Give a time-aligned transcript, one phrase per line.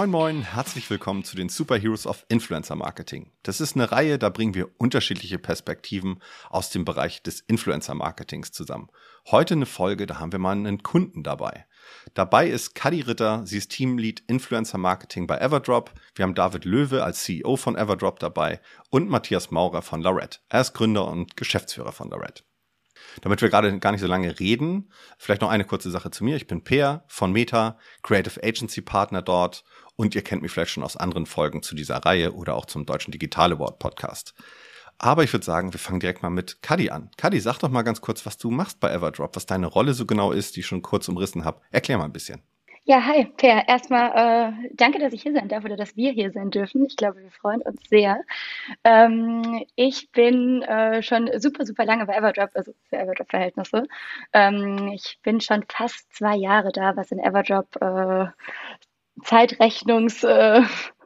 [0.00, 3.32] Moin Moin, herzlich willkommen zu den Superheroes of Influencer Marketing.
[3.42, 8.50] Das ist eine Reihe, da bringen wir unterschiedliche Perspektiven aus dem Bereich des Influencer Marketings
[8.50, 8.88] zusammen.
[9.30, 11.66] Heute eine Folge, da haben wir mal einen Kunden dabei.
[12.14, 15.92] Dabei ist Kadi Ritter, sie ist Teamlead Influencer Marketing bei Everdrop.
[16.14, 20.38] Wir haben David Löwe als CEO von Everdrop dabei und Matthias Maurer von Lorette.
[20.48, 22.42] Er ist Gründer und Geschäftsführer von Lorette.
[23.20, 26.36] Damit wir gerade gar nicht so lange reden, vielleicht noch eine kurze Sache zu mir.
[26.36, 29.64] Ich bin Peer von Meta, Creative Agency Partner dort
[30.00, 32.86] und ihr kennt mich vielleicht schon aus anderen Folgen zu dieser Reihe oder auch zum
[32.86, 34.34] Deutschen Digital Award Podcast.
[34.96, 37.10] Aber ich würde sagen, wir fangen direkt mal mit Kadi an.
[37.18, 40.06] Kadi, sag doch mal ganz kurz, was du machst bei Everdrop, was deine Rolle so
[40.06, 41.60] genau ist, die ich schon kurz umrissen habe.
[41.70, 42.42] Erklär mal ein bisschen.
[42.84, 43.68] Ja, hi, Per.
[43.68, 46.86] Erstmal äh, danke, dass ich hier sein darf oder dass wir hier sein dürfen.
[46.86, 48.22] Ich glaube, wir freuen uns sehr.
[48.84, 53.84] Ähm, ich bin äh, schon super, super lange bei Everdrop, also für Everdrop-Verhältnisse.
[54.32, 58.26] Ähm, ich bin schon fast zwei Jahre da, was in Everdrop äh,
[59.22, 60.24] Zeitrechnungs...
[60.24, 60.62] Äh,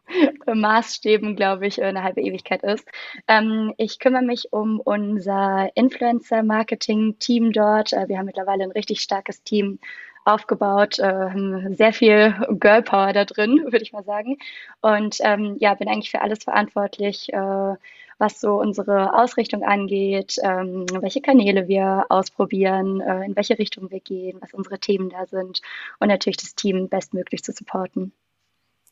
[1.37, 2.87] glaube ich, eine halbe Ewigkeit ist.
[3.27, 7.93] Ähm, ich kümmere mich um unser Influencer-Marketing-Team dort.
[7.93, 9.79] Äh, wir haben mittlerweile ein richtig starkes Team
[10.25, 14.39] aufgebaut, äh, sehr viel Girl Power da drin, würde ich mal sagen.
[14.81, 17.75] Und ähm, ja, bin eigentlich für alles verantwortlich, äh,
[18.19, 24.01] was so unsere Ausrichtung angeht, ähm, welche Kanäle wir ausprobieren, äh, in welche Richtung wir
[24.01, 25.61] gehen, was unsere Themen da sind
[25.99, 28.13] und natürlich das Team bestmöglich zu supporten.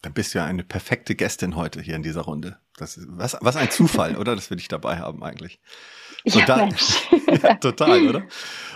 [0.02, 2.58] Dann bist du ja eine perfekte Gästin heute hier in dieser Runde.
[2.76, 4.34] Das ist, was, was ein Zufall, oder?
[4.34, 5.60] Dass wir dich dabei haben eigentlich.
[6.24, 6.68] So, ja, da,
[7.42, 8.22] ja, total, oder?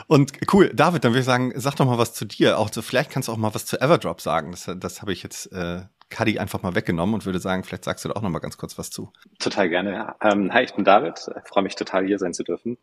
[0.06, 2.58] Und cool, David, dann würde ich sagen, sag doch mal was zu dir.
[2.58, 4.52] Auch so, vielleicht kannst du auch mal was zu Everdrop sagen.
[4.52, 8.04] Das, das habe ich jetzt äh, Kadi einfach mal weggenommen und würde sagen, vielleicht sagst
[8.04, 9.12] du da auch noch mal ganz kurz was zu.
[9.40, 10.14] Total gerne.
[10.22, 11.18] Ähm, hi, ich bin David.
[11.36, 12.78] Ich freue mich total, hier sein zu dürfen.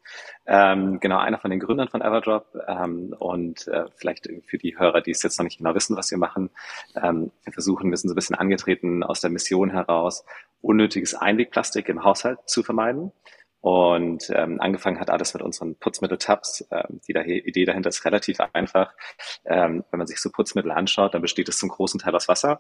[0.46, 2.54] Ähm, genau, einer von den Gründern von Everdrop.
[2.68, 6.12] Ähm, und äh, vielleicht für die Hörer, die es jetzt noch nicht genau wissen, was
[6.12, 6.50] wir machen.
[7.02, 10.26] Ähm, wir versuchen, wir sind so ein bisschen angetreten aus der Mission heraus,
[10.62, 13.14] unnötiges Einwegplastik im Haushalt zu vermeiden.
[13.64, 16.68] Und ähm, angefangen hat alles mit unseren Putzmittel-Tabs.
[16.70, 18.94] Ähm, die Idee dahinter ist relativ einfach.
[19.46, 22.60] Ähm, wenn man sich so Putzmittel anschaut, dann besteht es zum großen Teil aus Wasser.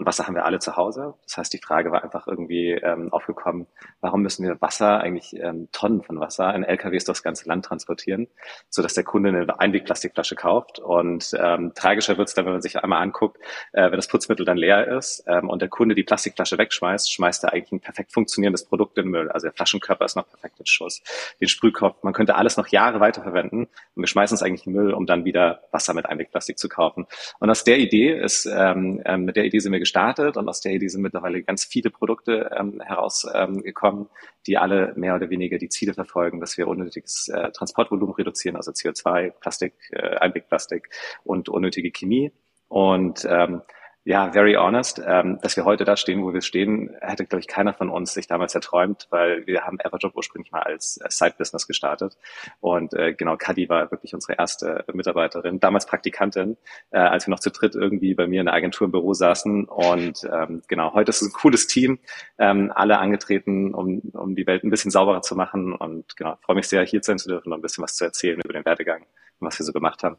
[0.00, 1.12] Und Wasser haben wir alle zu Hause.
[1.24, 3.66] Das heißt, die Frage war einfach irgendwie ähm, aufgekommen,
[4.00, 8.26] warum müssen wir Wasser, eigentlich ähm, Tonnen von Wasser, in LKWs durchs ganze Land transportieren,
[8.70, 10.78] so dass der Kunde eine Einwegplastikflasche kauft.
[10.78, 13.36] Und ähm, tragischer wird es dann, wenn man sich einmal anguckt,
[13.72, 17.44] äh, wenn das Putzmittel dann leer ist ähm, und der Kunde die Plastikflasche wegschmeißt, schmeißt
[17.44, 19.30] er eigentlich ein perfekt funktionierendes Produkt in den Müll.
[19.30, 21.02] Also der Flaschenkörper ist noch perfekt in Schuss.
[21.42, 24.82] Den Sprühkopf, man könnte alles noch Jahre weiterverwenden und wir schmeißen es eigentlich in den
[24.82, 27.06] Müll, um dann wieder Wasser mit Einwegplastik zu kaufen.
[27.38, 30.60] Und aus der Idee ist, ähm, äh, mit der Idee sind wir gestartet und aus
[30.60, 34.08] der Idee sind mittlerweile ganz viele Produkte ähm, herausgekommen, ähm,
[34.46, 38.70] die alle mehr oder weniger die Ziele verfolgen, dass wir unnötiges äh, Transportvolumen reduzieren, also
[38.70, 40.90] CO2, Plastik, äh, Einwegplastik
[41.24, 42.32] und unnötige Chemie.
[42.68, 43.62] Und ähm,
[44.04, 47.48] ja, very honest, ähm, dass wir heute da stehen, wo wir stehen, hätte, glaube ich,
[47.48, 51.66] keiner von uns sich damals erträumt, weil wir haben Everjob ursprünglich mal als äh, Side-Business
[51.66, 52.16] gestartet.
[52.60, 56.56] Und äh, genau, Kadi war wirklich unsere erste Mitarbeiterin, damals Praktikantin,
[56.92, 59.66] äh, als wir noch zu dritt irgendwie bei mir in der Agentur im Büro saßen.
[59.66, 61.98] Und ähm, genau, heute ist es ein cooles Team,
[62.38, 65.74] ähm, alle angetreten, um, um die Welt ein bisschen sauberer zu machen.
[65.74, 68.40] Und genau, freue mich sehr, hier sein zu dürfen und ein bisschen was zu erzählen
[68.42, 69.02] über den Werdegang
[69.40, 70.16] und was wir so gemacht haben.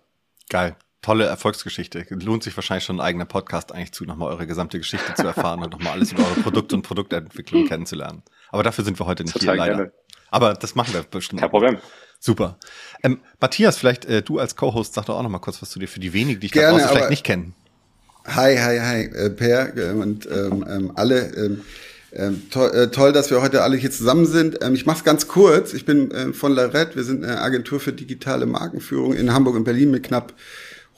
[0.50, 2.06] Geil tolle Erfolgsgeschichte.
[2.10, 5.64] Lohnt sich wahrscheinlich schon ein eigener Podcast eigentlich zu, nochmal eure gesamte Geschichte zu erfahren
[5.64, 8.24] und nochmal alles über eure Produkte und Produktentwicklung kennenzulernen.
[8.50, 9.76] Aber dafür sind wir heute nicht Total hier, leider.
[9.76, 9.92] Gerne.
[10.30, 11.42] Aber das machen wir bestimmt.
[11.42, 11.78] Kein Problem.
[12.20, 12.58] Super.
[13.04, 15.88] Ähm, Matthias, vielleicht äh, du als Co-Host sag doch auch nochmal kurz was zu dir
[15.88, 17.56] für die wenigen, die ich da vielleicht nicht kennen.
[18.28, 21.34] Hi, hi, hi, äh, Per äh, und ähm, ähm, alle.
[21.36, 21.62] Ähm,
[22.14, 24.62] ähm, to äh, toll, dass wir heute alle hier zusammen sind.
[24.62, 25.74] Ähm, ich mache es ganz kurz.
[25.74, 26.98] Ich bin äh, von Larette.
[26.98, 30.34] Wir sind eine Agentur für digitale Markenführung in Hamburg und Berlin mit knapp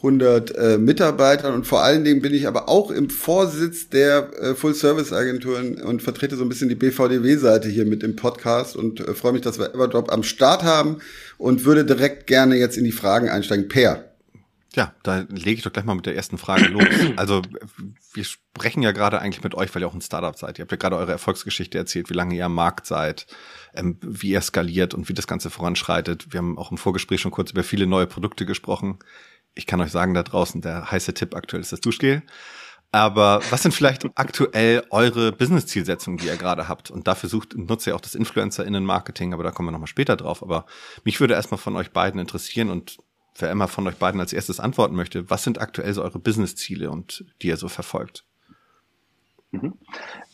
[0.03, 4.53] 100 äh, Mitarbeitern und vor allen Dingen bin ich aber auch im Vorsitz der äh,
[4.53, 9.31] Full-Service-Agenturen und vertrete so ein bisschen die BVDW-Seite hier mit dem Podcast und äh, freue
[9.31, 10.97] mich, dass wir Everdrop am Start haben
[11.37, 13.69] und würde direkt gerne jetzt in die Fragen einsteigen.
[13.69, 14.09] Per.
[14.75, 16.83] Ja, da lege ich doch gleich mal mit der ersten Frage los.
[17.15, 17.43] Also
[18.13, 20.57] wir sprechen ja gerade eigentlich mit euch, weil ihr auch ein Startup seid.
[20.57, 23.27] Ihr habt ja gerade eure Erfolgsgeschichte erzählt, wie lange ihr am Markt seid,
[23.75, 26.33] ähm, wie ihr skaliert und wie das Ganze voranschreitet.
[26.33, 28.97] Wir haben auch im Vorgespräch schon kurz über viele neue Produkte gesprochen
[29.55, 32.23] ich kann euch sagen, da draußen, der heiße Tipp aktuell ist das Duschgel.
[32.91, 36.91] Aber was sind vielleicht aktuell eure Business-Zielsetzungen, die ihr gerade habt?
[36.91, 40.43] Und dafür sucht, nutzt ihr auch das Influencer-Innen-Marketing, aber da kommen wir nochmal später drauf.
[40.43, 40.65] Aber
[41.03, 42.97] mich würde erstmal von euch beiden interessieren und
[43.35, 46.91] wer immer von euch beiden als erstes antworten möchte, was sind aktuell so eure Business-Ziele
[46.91, 48.25] und die ihr so verfolgt?
[49.51, 49.73] Mhm.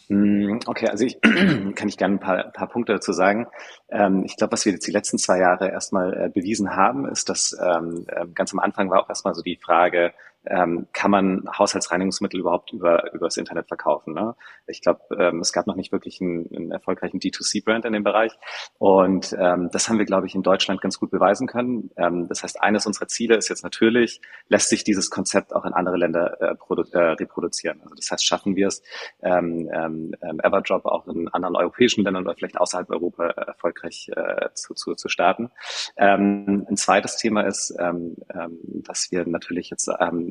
[0.10, 3.48] Mm, okay, also ich kann ich gerne ein paar, paar Punkte dazu sagen.
[3.90, 7.30] Ähm, ich glaube, was wir jetzt die letzten zwei Jahre erstmal äh, bewiesen haben, ist,
[7.30, 10.12] dass ähm, äh, ganz am Anfang war auch erstmal so die Frage,
[10.46, 14.14] ähm, kann man Haushaltsreinigungsmittel überhaupt über, über das Internet verkaufen.
[14.14, 14.36] Ne?
[14.68, 18.32] Ich glaube, ähm, es gab noch nicht wirklich einen, einen erfolgreichen D2C-Brand in dem Bereich.
[18.78, 21.92] Und ähm, das haben wir, glaube ich, in Deutschland ganz gut beweisen können.
[21.98, 25.74] Ähm, das heißt, eines unserer Ziele ist jetzt natürlich, lässt sich dieses Konzept auch in
[25.74, 26.56] andere Länder äh,
[26.92, 27.82] äh, reproduzieren.
[27.82, 28.82] Also das heißt, schaffen wir es,
[29.22, 34.74] ähm, ähm, Everdrop auch in anderen europäischen Ländern oder vielleicht außerhalb Europa erfolgreich äh, zu,
[34.74, 35.52] zu, zu starten.
[35.98, 40.30] Ähm, ein zweites Thema ist, ähm, ähm, dass wir natürlich jetzt ähm,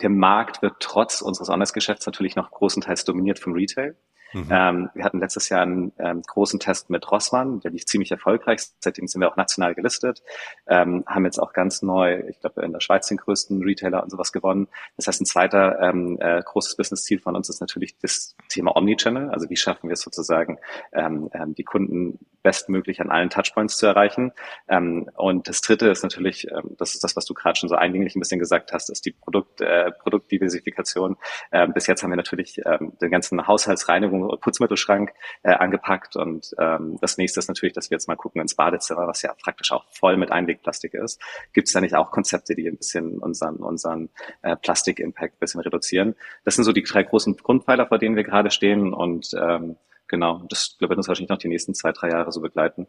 [0.00, 3.96] der Markt wird trotz unseres Online-Geschäfts natürlich noch großenteils dominiert vom Retail.
[4.34, 4.48] Mhm.
[4.50, 8.60] Ähm, wir hatten letztes Jahr einen ähm, großen Test mit Rossmann, der lief ziemlich erfolgreich.
[8.80, 10.22] Seitdem sind wir auch national gelistet,
[10.66, 14.10] ähm, haben jetzt auch ganz neu, ich glaube in der Schweiz den größten Retailer und
[14.10, 14.66] sowas gewonnen.
[14.96, 19.30] Das heißt, ein zweiter ähm, äh, großes Business-Ziel von uns ist natürlich das Thema Omnichannel.
[19.30, 20.58] Also wie schaffen wir es sozusagen,
[20.92, 24.30] ähm, ähm, die Kunden bestmöglich an allen Touchpoints zu erreichen.
[24.68, 27.74] Ähm, und das Dritte ist natürlich, ähm, das ist das, was du gerade schon so
[27.74, 31.16] eindringlich ein bisschen gesagt hast, ist die Produkt, äh, Produktdiversifikation.
[31.50, 35.12] Ähm, bis jetzt haben wir natürlich ähm, den ganzen Haushaltsreinigung und Putzmittelschrank
[35.42, 39.08] äh, angepackt und ähm, das nächste ist natürlich, dass wir jetzt mal gucken ins Badezimmer,
[39.08, 41.20] was ja praktisch auch voll mit Einwegplastik ist.
[41.54, 44.10] Gibt es da nicht auch Konzepte, die ein bisschen unseren, unseren
[44.42, 46.14] äh, Plastik-Impact ein bisschen reduzieren?
[46.44, 49.76] Das sind so die drei großen Grundpfeiler, vor denen wir gerade stehen und ähm,
[50.08, 52.86] genau, das wird uns wahrscheinlich noch die nächsten zwei, drei Jahre so begleiten.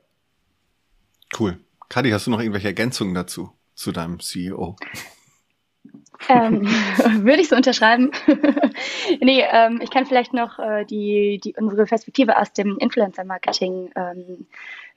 [1.37, 1.59] Cool.
[1.89, 4.75] Kadi, hast du noch irgendwelche Ergänzungen dazu, zu deinem CEO?
[6.29, 6.61] ähm,
[7.25, 8.11] würde ich so unterschreiben.
[9.21, 14.47] nee, ähm, ich kann vielleicht noch äh, die, die, unsere Perspektive aus dem Influencer-Marketing ähm,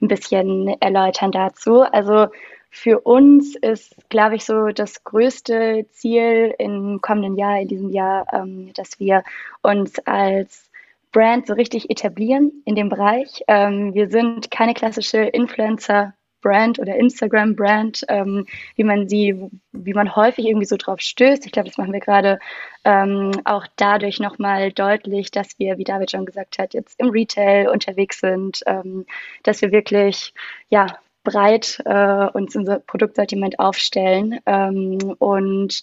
[0.01, 1.81] ein bisschen erläutern dazu.
[1.81, 2.27] Also
[2.71, 8.25] für uns ist, glaube ich, so das größte Ziel im kommenden Jahr, in diesem Jahr,
[8.31, 9.23] ähm, dass wir
[9.61, 10.68] uns als
[11.11, 13.43] Brand so richtig etablieren in dem Bereich.
[13.47, 18.45] Ähm, wir sind keine klassische Influencer Brand oder Instagram Brand, ähm,
[18.75, 21.45] wie man sie, wie man häufig irgendwie so drauf stößt.
[21.45, 22.39] Ich glaube, das machen wir gerade
[22.85, 27.69] ähm, auch dadurch nochmal deutlich, dass wir, wie David schon gesagt hat, jetzt im Retail
[27.69, 29.05] unterwegs sind, ähm,
[29.43, 30.33] dass wir wirklich,
[30.69, 30.87] ja,
[31.25, 35.81] breit äh, uns unser Produktsortiment aufstellen ähm, und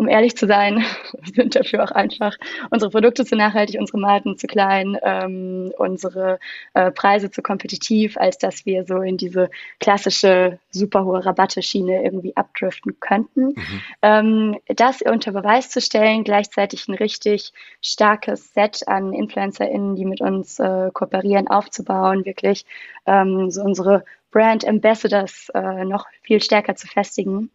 [0.00, 0.82] um ehrlich zu sein,
[1.34, 2.38] sind dafür auch einfach
[2.70, 6.38] unsere Produkte zu nachhaltig, unsere Marken zu klein, ähm, unsere
[6.72, 12.34] äh, Preise zu kompetitiv, als dass wir so in diese klassische super hohe Rabatte-Schiene irgendwie
[12.34, 13.48] abdriften könnten.
[13.48, 13.80] Mhm.
[14.00, 17.52] Ähm, das unter Beweis zu stellen, gleichzeitig ein richtig
[17.82, 22.64] starkes Set an InfluencerInnen, die mit uns äh, kooperieren, aufzubauen, wirklich
[23.04, 27.50] ähm, so unsere Brand Ambassadors äh, noch viel stärker zu festigen.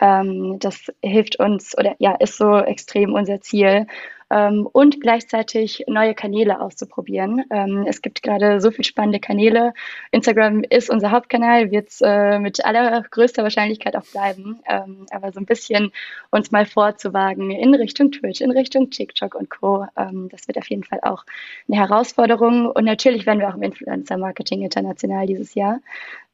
[0.00, 3.86] Ähm, das hilft uns oder ja, ist so extrem unser Ziel.
[4.30, 7.44] Ähm, und gleichzeitig neue Kanäle auszuprobieren.
[7.50, 9.72] Ähm, es gibt gerade so viele spannende Kanäle.
[10.10, 14.60] Instagram ist unser Hauptkanal, wird es äh, mit allergrößter Wahrscheinlichkeit auch bleiben.
[14.66, 15.92] Ähm, aber so ein bisschen
[16.30, 19.86] uns mal vorzuwagen in Richtung Twitch, in Richtung TikTok und Co.
[19.96, 21.24] Ähm, das wird auf jeden Fall auch
[21.66, 22.70] eine Herausforderung.
[22.70, 25.80] Und natürlich werden wir auch im Influencer-Marketing international dieses Jahr.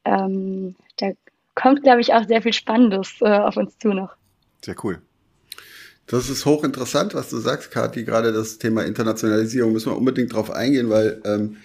[0.03, 1.11] Ähm, da
[1.55, 4.15] kommt, glaube ich, auch sehr viel Spannendes äh, auf uns zu noch.
[4.63, 4.99] Sehr cool.
[6.07, 8.03] Das ist hochinteressant, was du sagst, Kathi.
[8.03, 11.57] Gerade das Thema Internationalisierung müssen wir unbedingt drauf eingehen, weil ähm,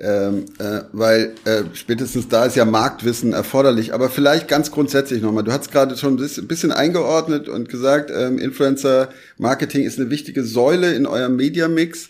[0.00, 3.92] ähm, äh, weil äh, spätestens da ist ja Marktwissen erforderlich.
[3.92, 5.44] Aber vielleicht ganz grundsätzlich nochmal.
[5.44, 10.94] Du hast gerade schon ein bisschen eingeordnet und gesagt, ähm, Influencer-Marketing ist eine wichtige Säule
[10.94, 12.08] in eurem Media-Mix.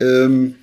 [0.00, 0.56] Ähm,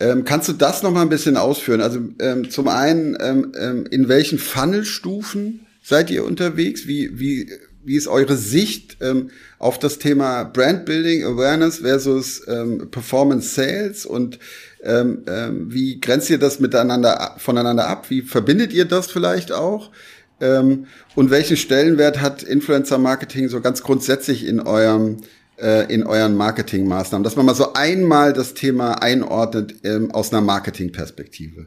[0.00, 1.82] ähm, kannst du das noch mal ein bisschen ausführen?
[1.82, 6.86] Also ähm, zum einen, ähm, ähm, in welchen Funnelstufen seid ihr unterwegs?
[6.86, 7.50] Wie, wie,
[7.84, 14.06] wie ist eure Sicht ähm, auf das Thema Brand Building, Awareness versus ähm, Performance Sales
[14.06, 14.38] und
[14.82, 18.06] wie grenzt ihr das miteinander voneinander ab?
[18.08, 19.90] Wie verbindet ihr das vielleicht auch?
[20.38, 25.18] Und welchen Stellenwert hat Influencer Marketing so ganz grundsätzlich in eurem
[25.60, 30.42] äh, in euren Marketingmaßnahmen, dass man mal so einmal das Thema einordnet ähm, aus einer
[30.42, 31.66] Marketingperspektive.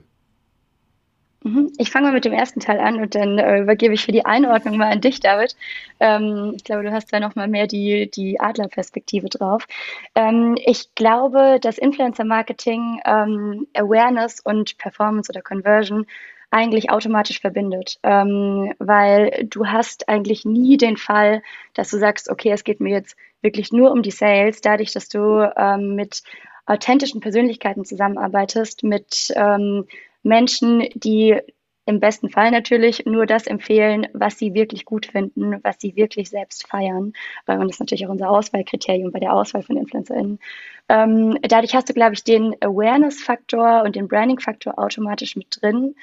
[1.44, 1.74] Mhm.
[1.78, 4.26] Ich fange mal mit dem ersten Teil an und dann äh, übergebe ich für die
[4.26, 5.56] Einordnung mal an dich, David.
[6.00, 9.68] Ähm, ich glaube, du hast da noch mal mehr die, die Adlerperspektive drauf.
[10.16, 16.06] Ähm, ich glaube, dass Influencer-Marketing ähm, Awareness und Performance oder Conversion
[16.50, 21.42] eigentlich automatisch verbindet, ähm, weil du hast eigentlich nie den Fall,
[21.74, 25.10] dass du sagst, okay, es geht mir jetzt wirklich nur um die Sales, dadurch, dass
[25.10, 26.24] du ähm, mit
[26.66, 29.86] authentischen Persönlichkeiten zusammenarbeitest, mit ähm,
[30.24, 31.38] Menschen, die
[31.86, 36.30] im besten Fall natürlich nur das empfehlen, was sie wirklich gut finden, was sie wirklich
[36.30, 37.12] selbst feiern.
[37.46, 40.40] Weil man ist natürlich auch unser Auswahlkriterium bei der Auswahl von InfluencerInnen.
[40.88, 45.96] Ähm, dadurch hast du, glaube ich, den Awareness-Faktor und den Branding-Faktor automatisch mit drin.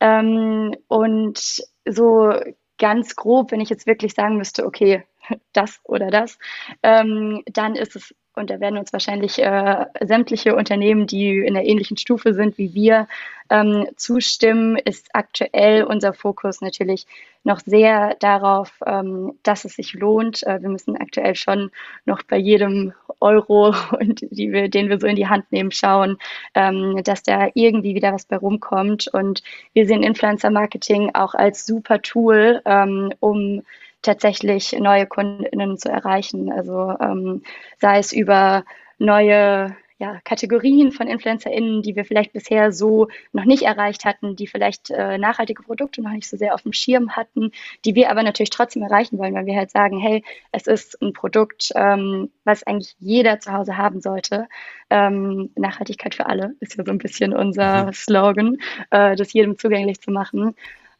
[0.00, 1.38] Ähm, und
[1.84, 2.32] so
[2.78, 5.04] ganz grob, wenn ich jetzt wirklich sagen müsste, okay,
[5.52, 6.38] das oder das,
[6.82, 11.64] ähm, dann ist es und da werden uns wahrscheinlich äh, sämtliche Unternehmen, die in der
[11.64, 13.08] ähnlichen Stufe sind wie wir,
[13.48, 17.06] ähm, zustimmen, ist aktuell unser Fokus natürlich
[17.44, 20.42] noch sehr darauf, ähm, dass es sich lohnt.
[20.42, 21.70] Äh, wir müssen aktuell schon
[22.04, 23.68] noch bei jedem Euro,
[23.98, 26.18] und die wir, den wir so in die Hand nehmen, schauen,
[26.54, 29.08] ähm, dass da irgendwie wieder was bei rumkommt.
[29.08, 29.42] Und
[29.72, 33.62] wir sehen Influencer Marketing auch als super Tool, ähm, um
[34.06, 36.50] tatsächlich neue Kundinnen zu erreichen.
[36.52, 37.42] Also ähm,
[37.78, 38.64] sei es über
[38.98, 44.46] neue ja, Kategorien von InfluencerInnen, die wir vielleicht bisher so noch nicht erreicht hatten, die
[44.46, 47.50] vielleicht äh, nachhaltige Produkte noch nicht so sehr auf dem Schirm hatten,
[47.84, 50.22] die wir aber natürlich trotzdem erreichen wollen, weil wir halt sagen, hey,
[50.52, 54.48] es ist ein Produkt, ähm, was eigentlich jeder zu Hause haben sollte.
[54.90, 57.92] Ähm, Nachhaltigkeit für alle ist ja so ein bisschen unser mhm.
[57.94, 58.58] Slogan,
[58.90, 60.54] äh, das jedem zugänglich zu machen.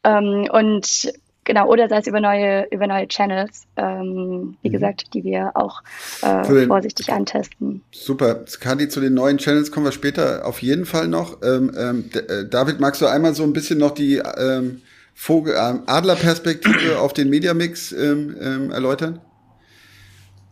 [0.04, 1.12] Ähm, und
[1.46, 4.72] Genau, oder sei es über neue, über neue Channels, ähm, wie mhm.
[4.72, 5.80] gesagt, die wir auch
[6.22, 7.82] äh, den, vorsichtig antesten.
[7.92, 8.44] Super.
[8.48, 11.42] Skadi, zu den neuen Channels kommen wir später auf jeden Fall noch.
[11.44, 14.82] Ähm, ähm, äh, David, magst du einmal so ein bisschen noch die ähm,
[15.14, 19.20] Vogel, äh, Adlerperspektive auf den Mediamix ähm, ähm, erläutern?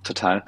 [0.05, 0.45] Total.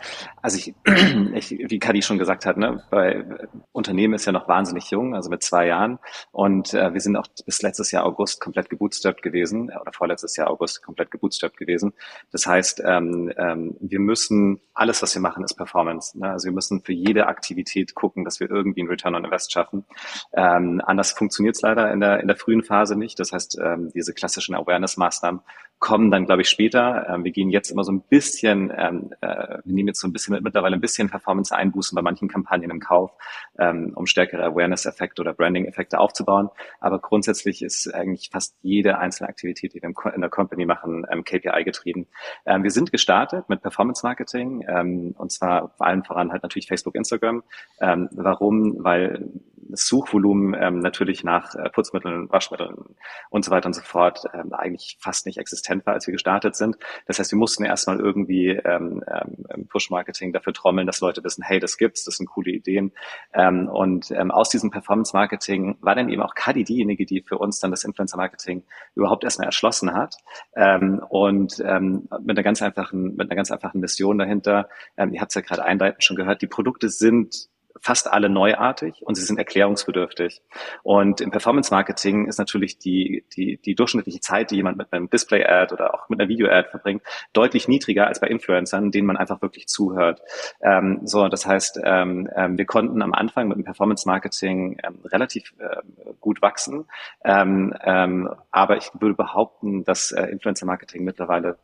[0.46, 0.74] Also ich,
[1.34, 3.24] ich wie Kadi schon gesagt hat, ne, bei
[3.72, 5.98] Unternehmen ist ja noch wahnsinnig jung, also mit zwei Jahren.
[6.30, 10.48] Und äh, wir sind auch bis letztes Jahr August komplett gebootstrapped gewesen, oder vorletztes Jahr
[10.48, 11.94] August komplett gebootstrapped gewesen.
[12.30, 16.16] Das heißt, ähm, ähm, wir müssen, alles, was wir machen, ist Performance.
[16.16, 16.30] Ne?
[16.30, 19.84] Also wir müssen für jede Aktivität gucken, dass wir irgendwie einen Return on Invest schaffen.
[20.32, 23.18] Ähm, anders funktioniert es leider in der, in der frühen Phase nicht.
[23.18, 25.40] Das heißt, ähm, diese klassischen Awareness-Maßnahmen
[25.78, 27.06] kommen dann, glaube ich, später.
[27.08, 30.12] Ähm, wir gehen jetzt immer so ein bisschen, ähm, äh, wir nehmen jetzt so ein
[30.12, 33.12] bisschen mittlerweile ein bisschen Performance-Einbußen bei manchen Kampagnen im Kauf,
[33.58, 36.48] ähm, um stärkere Awareness-Effekte oder Branding-Effekte aufzubauen.
[36.80, 41.24] Aber grundsätzlich ist eigentlich fast jede einzelne Aktivität, die wir in der Company machen, ähm,
[41.24, 42.06] KPI getrieben.
[42.44, 46.94] Ähm, wir sind gestartet mit Performance-Marketing ähm, und zwar vor allem voran halt natürlich Facebook,
[46.94, 47.42] Instagram.
[47.80, 48.84] Ähm, warum?
[48.84, 49.28] Weil
[49.72, 52.96] Suchvolumen ähm, natürlich nach äh, Putzmitteln, Waschmitteln
[53.30, 56.56] und so weiter und so fort ähm, eigentlich fast nicht existent war, als wir gestartet
[56.56, 56.76] sind.
[57.06, 61.60] Das heißt, wir mussten erstmal irgendwie ähm, ähm, Push-Marketing dafür trommeln, dass Leute wissen, hey,
[61.60, 62.92] das gibt's, das sind coole Ideen.
[63.32, 67.60] Ähm, und ähm, aus diesem Performance-Marketing war dann eben auch Kadi diejenige, die für uns
[67.60, 70.16] dann das Influencer-Marketing überhaupt erstmal erschlossen hat.
[70.54, 74.68] Ähm, und ähm, mit einer ganz einfachen, mit einer ganz einfachen Mission dahinter.
[74.96, 77.48] Ähm, ihr habt es ja gerade einleitend schon gehört, die Produkte sind
[77.86, 80.42] fast alle neuartig und sie sind erklärungsbedürftig.
[80.82, 85.08] Und im Performance Marketing ist natürlich die, die, die durchschnittliche Zeit, die jemand mit einem
[85.08, 87.02] Display-Ad oder auch mit einer Video-Ad verbringt,
[87.32, 90.20] deutlich niedriger als bei Influencern, denen man einfach wirklich zuhört.
[90.60, 94.98] Ähm, so, das heißt, ähm, ähm, wir konnten am Anfang mit dem Performance Marketing ähm,
[95.04, 95.76] relativ äh,
[96.20, 96.86] gut wachsen.
[97.24, 101.56] Ähm, ähm, aber ich würde behaupten, dass äh, Influencer Marketing mittlerweile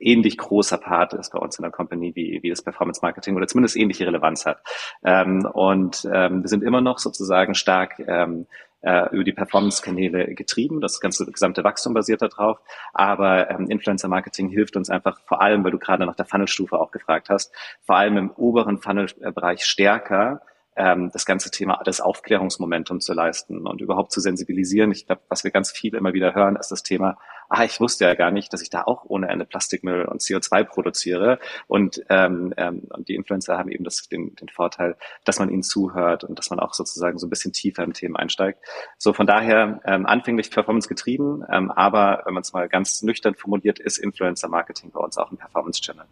[0.00, 3.46] ähnlich großer Part ist bei uns in der Company wie, wie das Performance Marketing oder
[3.46, 4.62] zumindest ähnliche Relevanz hat.
[5.04, 8.46] Ähm, und ähm, wir sind immer noch sozusagen stark ähm,
[8.82, 10.80] äh, über die Performance-Kanäle getrieben.
[10.80, 12.58] Das ganze gesamte Wachstum basiert darauf.
[12.92, 16.90] Aber ähm, Influencer-Marketing hilft uns einfach vor allem, weil du gerade nach der Funnelstufe auch
[16.90, 20.42] gefragt hast, vor allem im oberen Funnel-Bereich stärker
[20.76, 24.92] ähm, das ganze Thema das Aufklärungsmomentum zu leisten und überhaupt zu sensibilisieren.
[24.92, 28.04] Ich glaube, was wir ganz viel immer wieder hören, ist das Thema, ah, ich wusste
[28.04, 31.38] ja gar nicht, dass ich da auch ohne Ende Plastikmüll und CO2 produziere.
[31.66, 35.62] Und, ähm, ähm, und die Influencer haben eben das, den, den Vorteil, dass man ihnen
[35.62, 38.60] zuhört und dass man auch sozusagen so ein bisschen tiefer im Thema einsteigt.
[38.98, 43.34] So von daher ähm, anfänglich Performance getrieben, ähm, aber wenn man es mal ganz nüchtern
[43.34, 46.06] formuliert, ist Influencer Marketing bei uns auch ein Performance Channel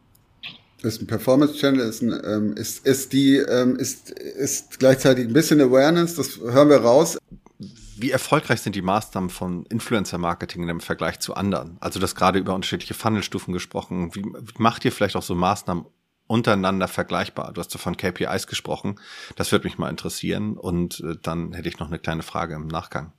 [0.85, 5.33] ist ein Performance Channel, ist, ein, ähm, ist, ist die, ähm, ist, ist gleichzeitig ein
[5.33, 7.19] bisschen Awareness, das hören wir raus.
[7.59, 11.77] Wie erfolgreich sind die Maßnahmen von Influencer Marketing im Vergleich zu anderen?
[11.81, 14.15] Also das gerade über unterschiedliche Funnelstufen gesprochen.
[14.15, 14.25] Wie,
[14.59, 15.87] macht ihr vielleicht auch so Maßnahmen
[16.27, 17.53] untereinander vergleichbar?
[17.53, 19.01] Du hast so von KPIs gesprochen.
[19.37, 20.57] Das würde mich mal interessieren.
[20.57, 23.13] Und äh, dann hätte ich noch eine kleine Frage im Nachgang.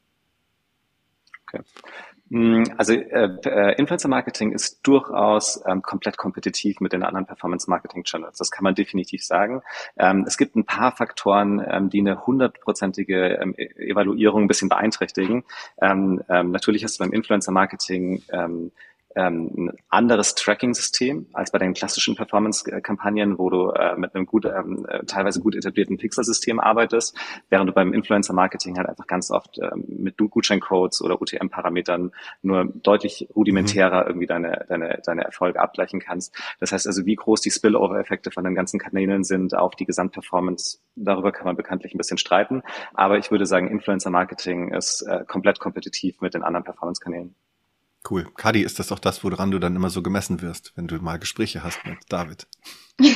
[1.55, 1.63] Okay.
[2.29, 7.69] Mm, also äh, äh, Influencer Marketing ist durchaus ähm, komplett kompetitiv mit den anderen Performance
[7.69, 8.37] Marketing Channels.
[8.37, 9.61] Das kann man definitiv sagen.
[9.97, 14.69] Ähm, es gibt ein paar Faktoren, ähm, die eine hundertprozentige ähm, e-, Evaluierung ein bisschen
[14.69, 15.43] beeinträchtigen.
[15.79, 18.71] Ähm, ähm, natürlich hast du beim Influencer Marketing ähm,
[19.15, 24.85] ein anderes Tracking-System als bei den klassischen Performance-Kampagnen, wo du äh, mit einem gut, ähm,
[24.89, 27.17] äh, teilweise gut etablierten Pixel-System arbeitest,
[27.49, 33.29] während du beim Influencer-Marketing halt einfach ganz oft ähm, mit Gutscheincodes oder UTM-Parametern nur deutlich
[33.35, 34.07] rudimentärer mhm.
[34.09, 36.35] irgendwie deine, deine, deine Erfolge abgleichen kannst.
[36.59, 40.79] Das heißt also, wie groß die Spillover-Effekte von den ganzen Kanälen sind auf die Gesamtperformance,
[40.95, 42.63] darüber kann man bekanntlich ein bisschen streiten.
[42.93, 47.35] Aber ich würde sagen, Influencer-Marketing ist äh, komplett kompetitiv mit den anderen Performance-Kanälen.
[48.09, 48.27] Cool.
[48.35, 51.17] Kadi, ist das auch das, woran du dann immer so gemessen wirst, wenn du mal
[51.17, 52.47] Gespräche hast mit David?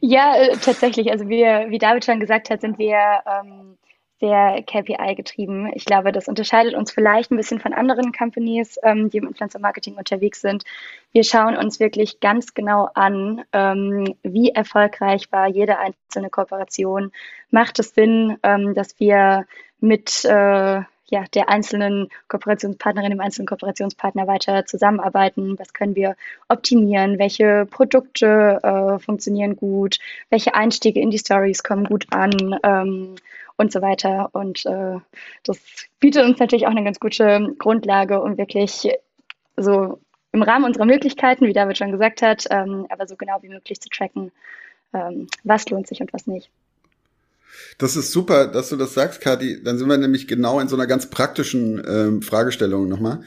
[0.00, 1.10] ja, äh, tatsächlich.
[1.10, 3.78] Also wir, wie David schon gesagt hat, sind wir ähm,
[4.18, 5.70] sehr KPI getrieben.
[5.74, 9.58] Ich glaube, das unterscheidet uns vielleicht ein bisschen von anderen Companies, ähm, die im Influencer
[9.60, 10.64] Marketing unterwegs sind.
[11.12, 17.12] Wir schauen uns wirklich ganz genau an, ähm, wie erfolgreich war jede einzelne Kooperation.
[17.50, 19.46] Macht es Sinn, ähm, dass wir
[19.80, 25.58] mit äh, ja, der einzelnen Kooperationspartnerin, dem einzelnen Kooperationspartner weiter zusammenarbeiten?
[25.58, 26.16] Was können wir
[26.48, 27.18] optimieren?
[27.18, 29.98] Welche Produkte äh, funktionieren gut?
[30.30, 32.58] Welche Einstiege in die Stories kommen gut an?
[32.62, 33.16] Ähm,
[33.56, 34.30] und so weiter.
[34.32, 34.98] Und äh,
[35.44, 35.58] das
[36.00, 38.88] bietet uns natürlich auch eine ganz gute Grundlage, um wirklich
[39.56, 40.00] so
[40.32, 43.80] im Rahmen unserer Möglichkeiten, wie David schon gesagt hat, ähm, aber so genau wie möglich
[43.80, 44.32] zu tracken,
[44.92, 46.50] ähm, was lohnt sich und was nicht.
[47.78, 49.62] Das ist super, dass du das sagst, Kathi.
[49.62, 53.22] Dann sind wir nämlich genau in so einer ganz praktischen ähm, Fragestellung nochmal.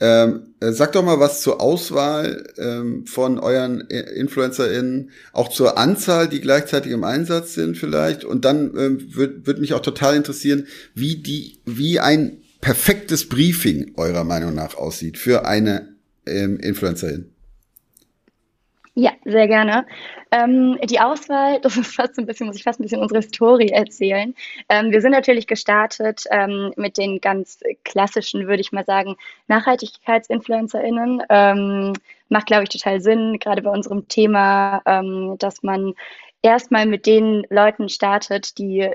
[0.00, 6.28] Ähm, äh, sag doch mal was zur Auswahl ähm, von euren InfluencerInnen, auch zur Anzahl,
[6.28, 8.24] die gleichzeitig im Einsatz sind vielleicht.
[8.24, 13.92] Und dann ähm, würde würd mich auch total interessieren, wie die, wie ein perfektes Briefing
[13.96, 15.96] eurer Meinung nach aussieht für eine
[16.26, 17.30] ähm, Influencerin.
[19.00, 19.86] Ja, sehr gerne.
[20.32, 23.68] Ähm, die Auswahl, das ist fast ein bisschen, muss ich fast ein bisschen unsere Story
[23.68, 24.34] erzählen.
[24.68, 29.14] Ähm, wir sind natürlich gestartet ähm, mit den ganz klassischen, würde ich mal sagen,
[29.46, 31.22] NachhaltigkeitsinfluencerInnen.
[31.28, 31.92] Ähm,
[32.28, 35.94] macht, glaube ich, total Sinn, gerade bei unserem Thema, ähm, dass man
[36.42, 38.90] erstmal mit den Leuten startet, die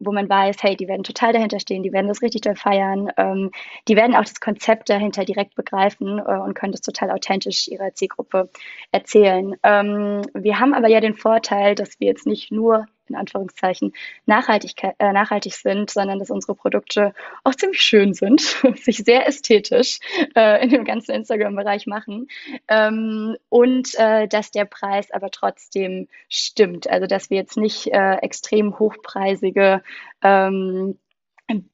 [0.00, 3.10] wo man weiß, hey, die werden total dahinter stehen, die werden das richtig doll feiern,
[3.16, 3.50] ähm,
[3.88, 7.94] die werden auch das Konzept dahinter direkt begreifen äh, und können das total authentisch ihrer
[7.94, 8.48] Zielgruppe
[8.92, 9.56] erzählen.
[9.62, 13.92] Ähm, wir haben aber ja den Vorteil, dass wir jetzt nicht nur in Anführungszeichen
[14.26, 18.40] Nachhaltigkeit, äh, nachhaltig sind, sondern dass unsere Produkte auch ziemlich schön sind,
[18.76, 19.98] sich sehr ästhetisch
[20.34, 22.28] äh, in dem ganzen Instagram-Bereich machen
[22.68, 26.88] ähm, und äh, dass der Preis aber trotzdem stimmt.
[26.88, 29.82] Also dass wir jetzt nicht äh, extrem hochpreisige
[30.22, 30.98] ähm,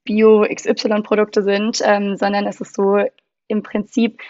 [0.05, 3.05] Bio-XY-Produkte sind, ähm, sondern es ist so
[3.49, 4.21] im Prinzip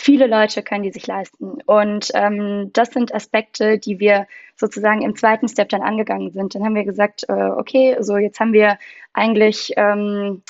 [0.00, 1.60] viele Leute können die sich leisten.
[1.66, 6.54] Und ähm, das sind Aspekte, die wir sozusagen im zweiten Step dann angegangen sind.
[6.54, 8.78] Dann haben wir gesagt, äh, okay, so jetzt haben wir
[9.12, 10.42] eigentlich ähm,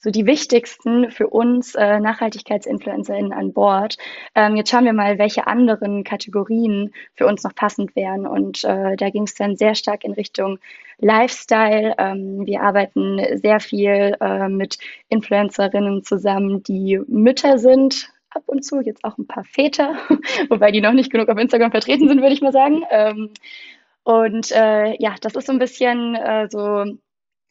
[0.00, 3.96] so die wichtigsten für uns äh, NachhaltigkeitsinfluencerInnen an Bord.
[4.34, 8.26] Ähm, jetzt schauen wir mal, welche anderen Kategorien für uns noch passend wären.
[8.26, 10.58] Und äh, da ging es dann sehr stark in Richtung
[10.98, 11.94] Lifestyle.
[11.98, 18.80] Ähm, wir arbeiten sehr viel äh, mit Influencerinnen zusammen, die Mütter sind, ab und zu,
[18.80, 19.96] jetzt auch ein paar Väter,
[20.48, 22.82] wobei die noch nicht genug auf Instagram vertreten sind, würde ich mal sagen.
[22.90, 23.30] Ähm,
[24.04, 26.84] und äh, ja, das ist so ein bisschen äh, so,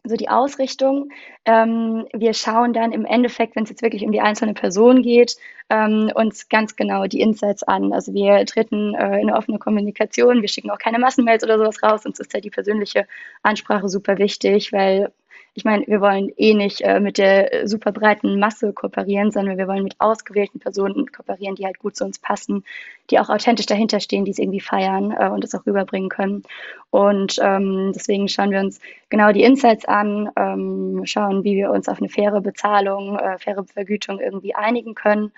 [0.03, 1.09] so die Ausrichtung.
[1.45, 5.35] Ähm, wir schauen dann im Endeffekt, wenn es jetzt wirklich um die einzelne Person geht,
[5.69, 7.93] ähm, uns ganz genau die Insights an.
[7.93, 11.83] Also wir treten äh, in eine offene Kommunikation, wir schicken auch keine Massenmails oder sowas
[11.83, 12.05] raus.
[12.05, 13.07] Uns ist ja die persönliche
[13.43, 15.11] Ansprache super wichtig, weil
[15.57, 19.67] ich meine, wir wollen eh nicht äh, mit der super breiten Masse kooperieren, sondern wir
[19.67, 22.63] wollen mit ausgewählten Personen kooperieren, die halt gut zu uns passen,
[23.09, 26.43] die auch authentisch dahinter stehen, die es irgendwie feiern äh, und es auch rüberbringen können.
[26.91, 31.89] Und ähm, deswegen schauen wir uns genau die Insights an, ähm, schauen, wie wir uns
[31.89, 35.31] auf eine faire Bezahlung, äh, faire Vergütung irgendwie einigen können.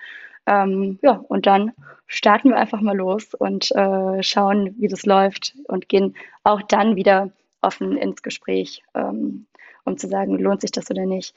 [0.46, 1.72] Ähm, ja, und dann
[2.06, 6.96] starten wir einfach mal los und äh, schauen, wie das läuft und gehen auch dann
[6.96, 7.30] wieder
[7.62, 8.82] offen ins Gespräch.
[8.94, 9.46] Ähm,
[9.84, 11.34] um zu sagen, lohnt sich das oder nicht.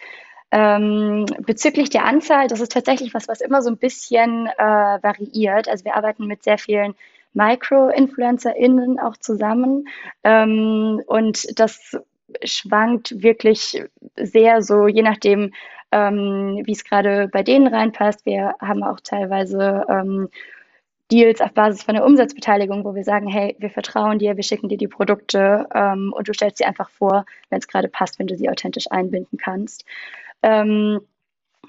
[0.52, 4.64] Ähm, bezüglich der Anzahl, das ist tatsächlich was, was immer so ein bisschen äh,
[5.02, 5.68] variiert.
[5.68, 6.94] Also wir arbeiten mit sehr vielen
[7.34, 9.88] Micro-InfluencerInnen auch zusammen
[10.24, 11.98] ähm, und das
[12.44, 13.84] schwankt wirklich
[14.16, 15.54] sehr so, je nachdem,
[15.92, 18.26] ähm, wie es gerade bei denen reinpasst.
[18.26, 20.30] Wir haben auch teilweise ähm,
[21.14, 24.68] Deals auf Basis von der Umsatzbeteiligung, wo wir sagen, hey, wir vertrauen dir, wir schicken
[24.68, 28.26] dir die Produkte ähm, und du stellst sie einfach vor, wenn es gerade passt, wenn
[28.26, 29.86] du sie authentisch einbinden kannst.
[30.42, 31.02] Ähm,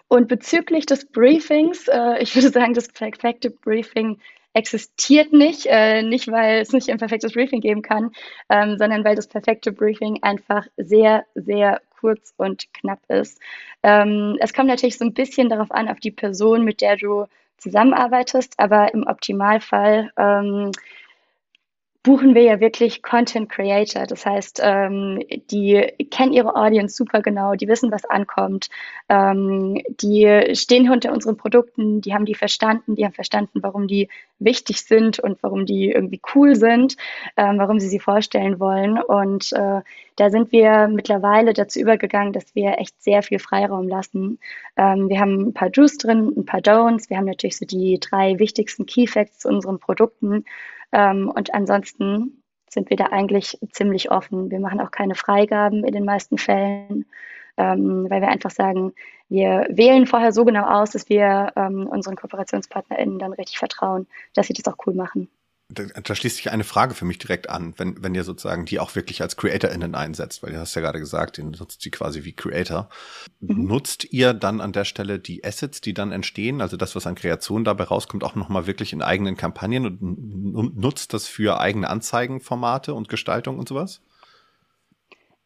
[0.09, 4.19] und bezüglich des Briefings, äh, ich würde sagen, das perfekte Briefing
[4.55, 8.13] existiert nicht, äh, nicht weil es nicht ein perfektes Briefing geben kann,
[8.49, 13.41] ähm, sondern weil das perfekte Briefing einfach sehr, sehr kurz und knapp ist.
[13.83, 17.27] Ähm, es kommt natürlich so ein bisschen darauf an, auf die Person, mit der du
[17.65, 20.71] zusammenarbeitest, aber im Optimalfall ähm,
[22.05, 24.07] buchen wir ja wirklich Content Creator.
[24.07, 28.69] Das heißt, ähm, die kennen ihre Audience super genau, die wissen, was ankommt,
[29.09, 34.09] ähm, die stehen hinter unseren Produkten, die haben die verstanden, die haben verstanden, warum die
[34.39, 36.97] wichtig sind und warum die irgendwie cool sind,
[37.39, 39.01] ähm, warum sie sie vorstellen wollen.
[39.01, 39.81] Und äh,
[40.17, 44.39] da sind wir mittlerweile dazu übergegangen, dass wir echt sehr viel Freiraum lassen.
[44.77, 47.09] Ähm, wir haben ein paar Juice drin, ein paar Don'ts.
[47.09, 50.45] Wir haben natürlich so die drei wichtigsten Key Facts zu unseren Produkten.
[50.95, 54.51] Ähm, und ansonsten sind wir da eigentlich ziemlich offen.
[54.51, 57.05] Wir machen auch keine Freigaben in den meisten Fällen,
[57.57, 58.95] ähm, weil wir einfach sagen,
[59.29, 64.47] wir wählen vorher so genau aus, dass wir ähm, unseren KooperationspartnerInnen dann richtig vertrauen, dass
[64.47, 65.29] sie das auch cool machen
[65.75, 68.81] da, da schließt sich eine Frage für mich direkt an, wenn, wenn ihr sozusagen die
[68.81, 72.25] auch wirklich als CreatorInnen einsetzt, weil ihr hast ja gerade gesagt, ihr nutzt sie quasi
[72.25, 72.89] wie Creator.
[73.41, 73.65] Mhm.
[73.65, 77.15] Nutzt ihr dann an der Stelle die Assets, die dann entstehen, also das, was an
[77.15, 79.87] Kreation dabei rauskommt, auch nochmal wirklich in eigenen Kampagnen
[80.55, 84.01] und nutzt das für eigene Anzeigenformate und Gestaltung und sowas?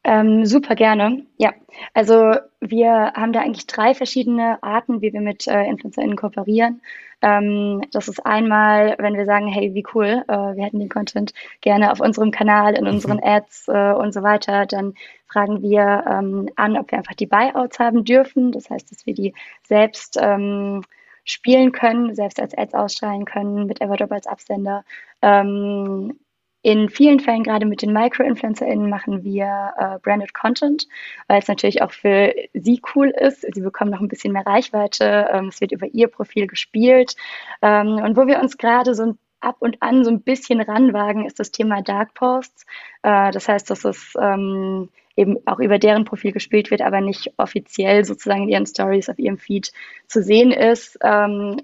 [0.08, 1.26] Ähm, super gerne.
[1.36, 1.52] Ja,
[1.92, 6.80] also wir haben da eigentlich drei verschiedene Arten, wie wir mit äh, InfluencerInnen kooperieren.
[7.20, 11.34] Ähm, das ist einmal, wenn wir sagen, hey, wie cool, äh, wir hätten den Content
[11.60, 13.22] gerne auf unserem Kanal, in unseren mhm.
[13.22, 14.94] Ads äh, und so weiter, dann
[15.30, 18.50] fragen wir ähm, an, ob wir einfach die Buyouts haben dürfen.
[18.50, 20.84] Das heißt, dass wir die selbst ähm,
[21.24, 24.86] spielen können, selbst als Ads ausstrahlen können, mit Everdrop als Absender.
[25.20, 26.18] Ähm,
[26.62, 30.88] in vielen Fällen, gerade mit den Micro-InfluencerInnen, machen wir äh, Branded Content,
[31.28, 33.46] weil es natürlich auch für sie cool ist.
[33.54, 35.28] Sie bekommen noch ein bisschen mehr Reichweite.
[35.32, 37.14] Ähm, es wird über ihr Profil gespielt.
[37.62, 41.38] Ähm, und wo wir uns gerade so ab und an so ein bisschen ranwagen, ist
[41.38, 42.66] das Thema Dark Posts.
[43.02, 47.32] Äh, das heißt, dass es ähm, eben auch über deren Profil gespielt wird, aber nicht
[47.38, 49.72] offiziell sozusagen in ihren Stories auf ihrem Feed
[50.06, 50.98] zu sehen ist.
[51.02, 51.60] Ähm,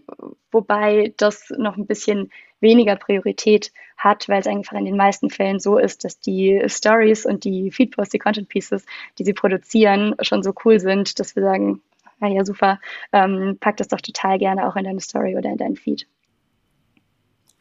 [0.51, 2.31] wobei das noch ein bisschen
[2.65, 7.25] weniger Priorität hat, weil es einfach in den meisten Fällen so ist, dass die Stories
[7.25, 8.85] und die Feedposts, die Content Pieces,
[9.19, 11.81] die sie produzieren, schon so cool sind, dass wir sagen,
[12.19, 12.81] na ja, super,
[13.13, 16.09] ähm, pack das doch total gerne auch in deine Story oder in deinen Feed.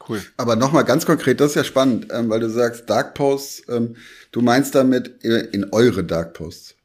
[0.08, 0.22] Cool.
[0.38, 3.96] Aber nochmal ganz konkret, das ist ja spannend, ähm, weil du sagst Dark Posts, ähm,
[4.32, 6.76] du meinst damit in eure Dark Posts.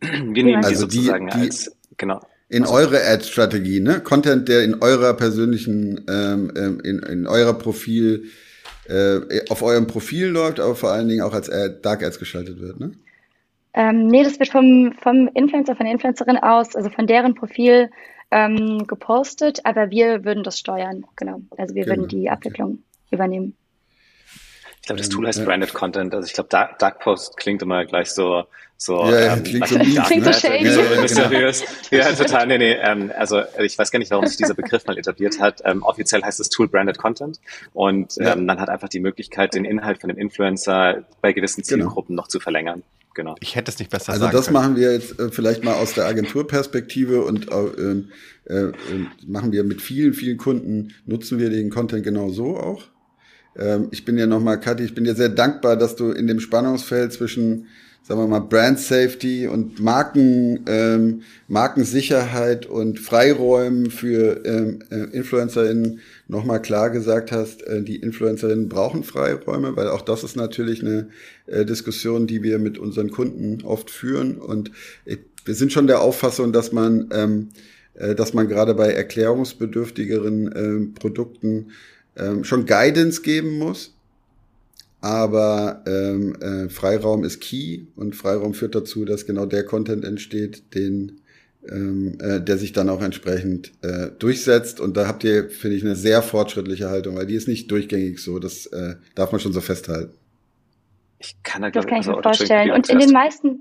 [0.00, 4.00] Wir nehmen also die sozusagen die, als, genau in also, eure Ad-Strategie, ne?
[4.00, 8.24] Content, der in eurer persönlichen, ähm, ähm, in, in eurer Profil,
[8.88, 12.60] äh, auf eurem Profil läuft, aber vor allen Dingen auch als Ad, Dark Ads geschaltet
[12.60, 12.92] wird, ne?
[13.72, 17.88] Ähm, nee, das wird vom, vom Influencer, von der Influencerin aus, also von deren Profil
[18.32, 21.42] ähm, gepostet, aber wir würden das steuern, genau.
[21.56, 21.98] Also wir genau.
[21.98, 23.14] würden die Abwicklung okay.
[23.14, 23.54] übernehmen.
[24.80, 26.14] Ich glaube, das Tool heißt Branded Content.
[26.14, 28.44] Also ich glaube, Dark, Dark Post klingt immer gleich so
[28.82, 30.70] so, ja, ja, ähm, klingt so, mies, klingt so shady.
[30.70, 31.64] So mysteriös.
[31.90, 32.46] Ja, total.
[32.46, 32.72] Nee, nee.
[32.72, 35.60] Ähm, also ich weiß gar nicht, warum sich dieser Begriff mal etabliert hat.
[35.66, 37.40] Ähm, offiziell heißt das Tool Branded Content
[37.74, 38.36] und ähm, ja.
[38.36, 41.84] man hat einfach die Möglichkeit, den Inhalt von dem Influencer bei gewissen genau.
[41.84, 42.22] Zielgruppen genau.
[42.22, 42.82] noch zu verlängern.
[43.14, 43.34] Genau.
[43.40, 44.64] Ich hätte es nicht besser also sagen Also das können.
[44.64, 48.72] machen wir jetzt äh, vielleicht mal aus der Agenturperspektive und äh, äh,
[49.26, 52.84] machen wir mit vielen, vielen Kunden, nutzen wir den Content genau so auch.
[53.60, 56.40] Ähm, ich bin ja nochmal, Kathi, ich bin dir sehr dankbar, dass du in dem
[56.40, 57.66] Spannungsfeld zwischen
[58.10, 66.00] sagen wir mal, Brand Safety und Marken, ähm, Markensicherheit und Freiräumen für ähm, äh, InfluencerInnen
[66.26, 71.08] nochmal klar gesagt hast, äh, die InfluencerInnen brauchen Freiräume, weil auch das ist natürlich eine
[71.46, 74.38] äh, Diskussion, die wir mit unseren Kunden oft führen.
[74.38, 74.72] Und
[75.04, 77.48] ich, wir sind schon der Auffassung, dass man, ähm,
[77.94, 81.68] äh, dass man gerade bei erklärungsbedürftigeren ähm, Produkten
[82.20, 83.94] ähm, schon Guidance geben muss
[85.00, 90.74] aber ähm, äh, Freiraum ist key und Freiraum führt dazu, dass genau der Content entsteht,
[90.74, 91.22] den
[91.68, 94.80] ähm, äh, der sich dann auch entsprechend äh, durchsetzt.
[94.80, 98.18] Und da habt ihr, finde ich, eine sehr fortschrittliche Haltung, weil die ist nicht durchgängig
[98.18, 98.38] so.
[98.38, 100.14] Das äh, darf man schon so festhalten.
[101.18, 102.70] Ich kann da, das kann ich mir vorstellen.
[102.70, 103.60] Und in den meisten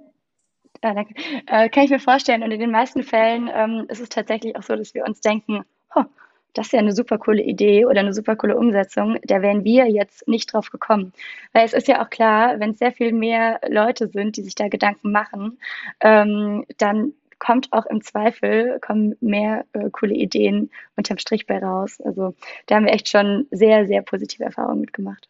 [0.81, 1.13] äh, danke,
[1.47, 2.41] äh, kann ich mir vorstellen.
[2.41, 5.65] Und in den meisten Fällen ähm, ist es tatsächlich auch so, dass wir uns denken,
[5.93, 6.03] oh,
[6.53, 9.87] das ist ja eine super coole Idee oder eine super coole Umsetzung, da wären wir
[9.87, 11.13] jetzt nicht drauf gekommen.
[11.53, 14.55] Weil es ist ja auch klar, wenn es sehr viel mehr Leute sind, die sich
[14.55, 15.59] da Gedanken machen,
[16.01, 21.99] ähm, dann kommt auch im Zweifel, kommen mehr äh, coole Ideen unterm Strich bei raus.
[22.01, 22.35] Also
[22.67, 25.29] da haben wir echt schon sehr, sehr positive Erfahrungen mitgemacht.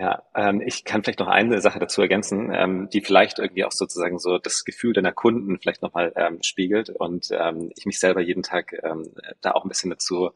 [0.00, 3.72] Ja, ähm, ich kann vielleicht noch eine Sache dazu ergänzen, ähm, die vielleicht irgendwie auch
[3.72, 8.20] sozusagen so das Gefühl deiner Kunden vielleicht nochmal ähm, spiegelt und ähm, ich mich selber
[8.20, 10.30] jeden Tag ähm, da auch ein bisschen dazu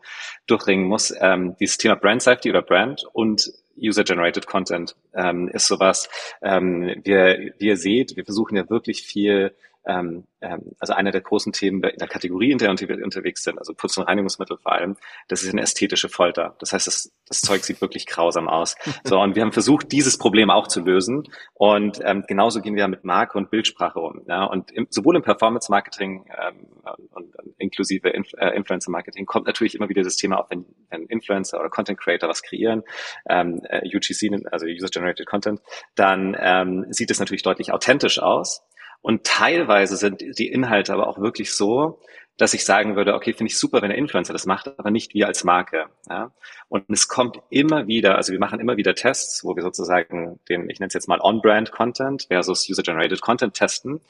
[0.48, 1.14] durchringen muss.
[1.16, 6.08] Ähm, dieses Thema Brand Safety oder Brand und User-Generated Content ähm, ist sowas,
[6.42, 11.20] ähm, wir, wie ihr seht, wir versuchen ja wirklich viel ähm, ähm, also einer der
[11.20, 14.72] großen Themen in der Kategorie, in der wir unterwegs sind, also Putz- und Reinigungsmittel vor
[14.72, 14.96] allem,
[15.28, 16.56] das ist eine ästhetische Folter.
[16.58, 18.76] Das heißt, das, das Zeug sieht wirklich grausam aus.
[19.04, 21.24] So, und wir haben versucht, dieses Problem auch zu lösen.
[21.54, 24.22] Und ähm, genauso gehen wir mit Marke und Bildsprache um.
[24.26, 24.44] Ja?
[24.44, 26.66] Und im, sowohl im Performance-Marketing ähm,
[27.10, 31.06] und, und inklusive Inf äh, Influencer-Marketing kommt natürlich immer wieder das Thema auf, wenn, wenn
[31.06, 32.84] Influencer oder Content-Creator was kreieren,
[33.28, 35.60] ähm, äh, UGC, also User-Generated Content,
[35.94, 38.62] dann ähm, sieht es natürlich deutlich authentisch aus.
[39.02, 42.00] Und teilweise sind die Inhalte aber auch wirklich so,
[42.38, 45.12] dass ich sagen würde, okay, finde ich super, wenn der Influencer das macht, aber nicht
[45.12, 45.86] wir als Marke.
[46.08, 46.32] Ja?
[46.68, 50.70] Und es kommt immer wieder, also wir machen immer wieder Tests, wo wir sozusagen den,
[50.70, 54.00] ich nenne es jetzt mal On-Brand-Content versus User-Generated Content testen.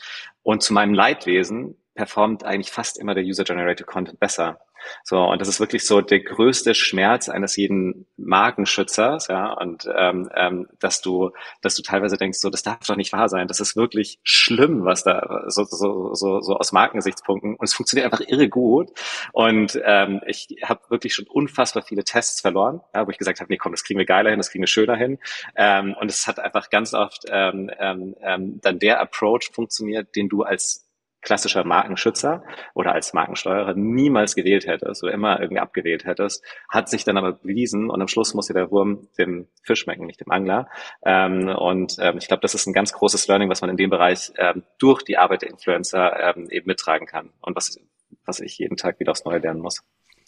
[0.42, 4.58] Und zu meinem Leidwesen performt eigentlich fast immer der User-Generated Content besser.
[5.04, 10.28] So, und das ist wirklich so der größte Schmerz eines jeden Markenschützers, ja, und ähm,
[10.34, 13.48] ähm, dass du, dass du teilweise denkst, so, das darf doch nicht wahr sein.
[13.48, 18.12] Das ist wirklich schlimm, was da so, so, so, so aus Markengesichtspunkten und es funktioniert
[18.12, 18.90] einfach irre gut.
[19.32, 23.52] Und ähm, ich habe wirklich schon unfassbar viele Tests verloren, ja, wo ich gesagt habe,
[23.52, 25.18] nee, komm, das kriegen wir geiler hin, das kriegen wir schöner hin.
[25.56, 30.28] Ähm, und es hat einfach ganz oft ähm, ähm, ähm dann der Approach funktioniert, den
[30.28, 30.81] du als
[31.22, 37.04] klassischer Markenschützer oder als Markensteuerer niemals gewählt hättest oder immer irgendwie abgewählt hättest, hat sich
[37.04, 40.30] dann aber bewiesen und am Schluss muss ja der Wurm dem Fisch schmecken, nicht dem
[40.30, 40.68] Angler.
[41.04, 43.90] Ähm, und ähm, ich glaube, das ist ein ganz großes Learning, was man in dem
[43.90, 47.78] Bereich ähm, durch die Arbeit der Influencer ähm, eben mittragen kann und was,
[48.26, 49.82] was ich jeden Tag wieder aufs Neue lernen muss.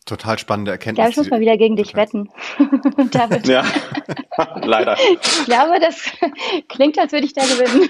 [0.04, 1.02] Total spannende Erkenntnis.
[1.02, 2.28] Ja, ich muss mal wieder gegen dich wetten,
[3.10, 3.48] David.
[3.48, 3.64] Ja,
[4.62, 4.98] leider.
[4.98, 6.10] Ich glaube, das
[6.68, 7.88] klingt, als würde ich da gewinnen.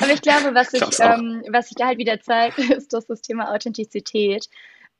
[0.00, 3.52] Aber ich glaube, was sich, ähm, was da halt wieder zeigt, ist, dass das Thema
[3.52, 4.48] Authentizität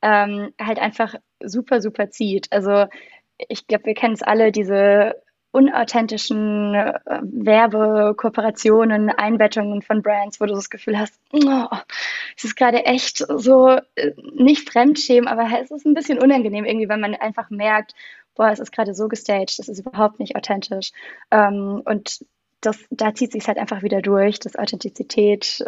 [0.01, 2.51] ähm, halt einfach super, super zieht.
[2.51, 2.87] Also
[3.37, 5.15] ich glaube, wir kennen es alle, diese
[5.53, 11.67] unauthentischen äh, Werbekooperationen, Einbettungen von Brands, wo du das Gefühl hast, oh,
[12.35, 16.89] es ist gerade echt so äh, nicht Fremdschämen, aber es ist ein bisschen unangenehm irgendwie,
[16.89, 17.93] wenn man einfach merkt,
[18.35, 20.91] boah, es ist gerade so gestaged, das ist überhaupt nicht authentisch.
[21.29, 22.25] Ähm, und
[22.61, 25.63] das, da zieht sich halt einfach wieder durch, dass Authentizität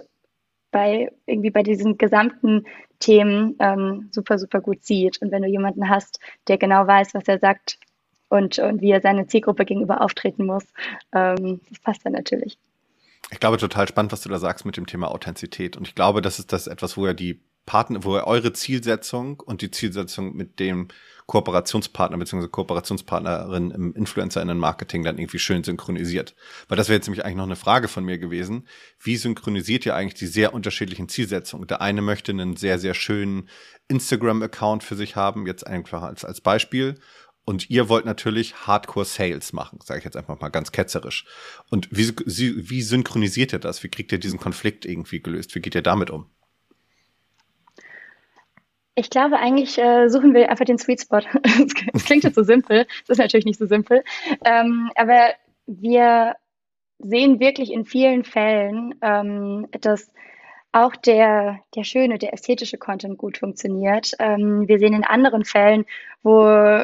[0.72, 2.66] bei irgendwie bei diesen gesamten
[2.98, 5.22] Themen ähm, super, super gut sieht.
[5.22, 7.78] Und wenn du jemanden hast, der genau weiß, was er sagt,
[8.30, 10.66] und, und wie er seine Zielgruppe gegenüber auftreten muss.
[11.14, 12.58] Ähm, das passt dann natürlich.
[13.32, 15.78] Ich glaube, total spannend, was du da sagst mit dem Thema Authentizität.
[15.78, 19.40] Und ich glaube, das ist das etwas, wo er die Partner, wo er eure Zielsetzung
[19.40, 20.90] und die Zielsetzung mit dem
[21.26, 22.48] Kooperationspartner bzw.
[22.48, 26.36] Kooperationspartnerin im Influencer-Marketing dann irgendwie schön synchronisiert.
[26.68, 28.68] Weil das wäre jetzt nämlich eigentlich noch eine Frage von mir gewesen.
[29.00, 31.66] Wie synchronisiert ihr eigentlich die sehr unterschiedlichen Zielsetzungen?
[31.66, 33.50] Der eine möchte einen sehr, sehr schönen
[33.88, 37.00] Instagram-Account für sich haben, jetzt einfach als, als Beispiel.
[37.46, 41.26] Und ihr wollt natürlich Hardcore Sales machen, sage ich jetzt einfach mal ganz ketzerisch.
[41.70, 43.84] Und wie, wie synchronisiert ihr das?
[43.84, 45.54] Wie kriegt ihr diesen Konflikt irgendwie gelöst?
[45.54, 46.26] Wie geht ihr damit um?
[48.96, 51.20] Ich glaube, eigentlich äh, suchen wir einfach den Sweet Spot.
[51.94, 54.04] das klingt jetzt so simpel, das ist natürlich nicht so simpel.
[54.44, 55.34] Ähm, aber
[55.68, 56.36] wir
[57.00, 60.12] sehen wirklich in vielen Fällen, ähm, dass
[60.72, 64.12] auch der, der schöne, der ästhetische Content gut funktioniert.
[64.20, 65.86] Ähm, wir sehen in anderen Fällen,
[66.24, 66.84] wo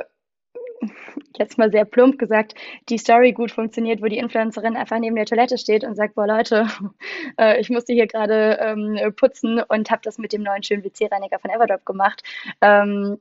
[1.38, 2.56] jetzt mal sehr plump gesagt,
[2.90, 6.28] die Story gut funktioniert, wo die Influencerin einfach neben der Toilette steht und sagt, boah
[6.28, 6.68] Leute,
[7.38, 11.40] äh, ich musste hier gerade ähm, putzen und habe das mit dem neuen schönen WC-Reiniger
[11.40, 12.24] von Everdrop gemacht.
[12.62, 13.18] Ähm,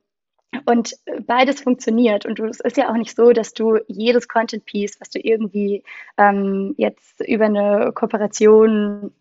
[0.65, 0.95] und
[1.25, 2.25] beides funktioniert.
[2.25, 5.83] Und es ist ja auch nicht so, dass du jedes Content-Piece, was du irgendwie
[6.17, 9.13] ähm, jetzt über eine Kooperation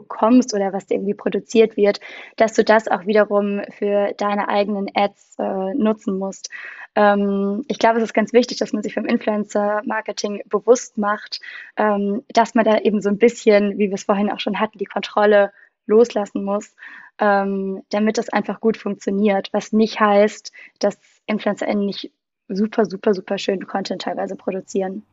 [0.00, 2.00] bekommst oder was irgendwie produziert wird,
[2.36, 6.50] dass du das auch wiederum für deine eigenen Ads äh, nutzen musst.
[6.94, 11.40] Ähm, ich glaube, es ist ganz wichtig, dass man sich beim Influencer-Marketing bewusst macht,
[11.76, 14.78] ähm, dass man da eben so ein bisschen, wie wir es vorhin auch schon hatten,
[14.78, 15.52] die Kontrolle
[15.86, 16.74] loslassen muss,
[17.18, 19.48] ähm, damit das einfach gut funktioniert.
[19.52, 22.12] Was nicht heißt, dass InfluencerInnen nicht
[22.48, 25.04] super, super, super schönen Content teilweise produzieren.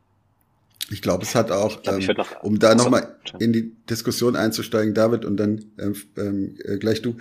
[0.90, 4.94] Ich glaube, es hat auch, glaub, ähm, noch, um da nochmal in die Diskussion einzusteigen,
[4.94, 7.16] David, und dann ähm, ähm, äh, gleich du,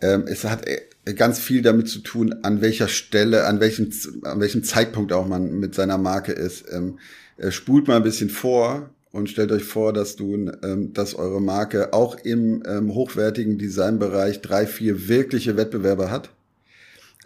[0.00, 4.40] ähm, es hat äh, ganz viel damit zu tun, an welcher Stelle, an welchem, an
[4.40, 6.64] welchem Zeitpunkt auch man mit seiner Marke ist.
[6.72, 6.98] Ähm,
[7.36, 11.40] äh, spult mal ein bisschen vor und stellt euch vor, dass du, ähm, dass eure
[11.40, 16.30] Marke auch im ähm, hochwertigen Designbereich drei, vier wirkliche Wettbewerber hat.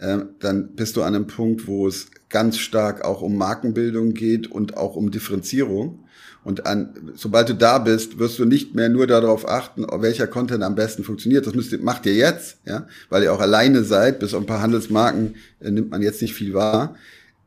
[0.01, 4.51] Ähm, dann bist du an einem Punkt, wo es ganz stark auch um Markenbildung geht
[4.51, 6.05] und auch um Differenzierung.
[6.43, 10.63] Und an, sobald du da bist, wirst du nicht mehr nur darauf achten, welcher Content
[10.63, 11.47] am besten funktioniert.
[11.47, 14.21] Das müsst ihr, macht ihr jetzt, ja, weil ihr auch alleine seid.
[14.21, 16.97] Bis auf ein paar Handelsmarken äh, nimmt man jetzt nicht viel wahr.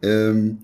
[0.04, 0.60] Ähm,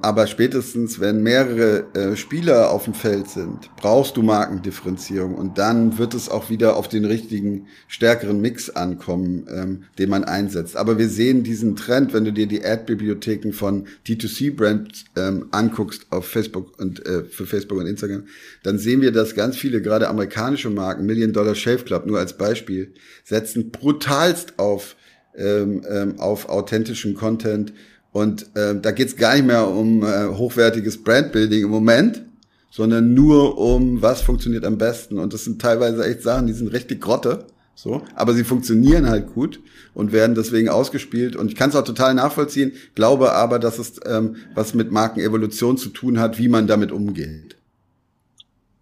[0.00, 5.98] aber spätestens, wenn mehrere äh, Spieler auf dem Feld sind, brauchst du Markendifferenzierung und dann
[5.98, 10.78] wird es auch wieder auf den richtigen, stärkeren Mix ankommen, ähm, den man einsetzt.
[10.78, 16.26] Aber wir sehen diesen Trend, wenn du dir die Ad-Bibliotheken von D2C-Brands ähm, anguckst auf
[16.26, 18.24] Facebook und äh, für Facebook und Instagram,
[18.62, 22.38] dann sehen wir, dass ganz viele, gerade amerikanische Marken, Million Dollar Shave Club nur als
[22.38, 24.96] Beispiel, setzen brutalst auf,
[25.36, 27.74] ähm, ähm, auf authentischen Content
[28.16, 32.22] und äh, da geht es gar nicht mehr um äh, hochwertiges Brandbuilding im Moment,
[32.70, 35.18] sondern nur um, was funktioniert am besten.
[35.18, 37.44] Und das sind teilweise echt Sachen, die sind richtig Grotte.
[37.74, 39.60] So, aber sie funktionieren halt gut
[39.92, 41.36] und werden deswegen ausgespielt.
[41.36, 45.76] Und ich kann es auch total nachvollziehen, glaube aber, dass es ähm, was mit Markenevolution
[45.76, 47.58] zu tun hat, wie man damit umgeht.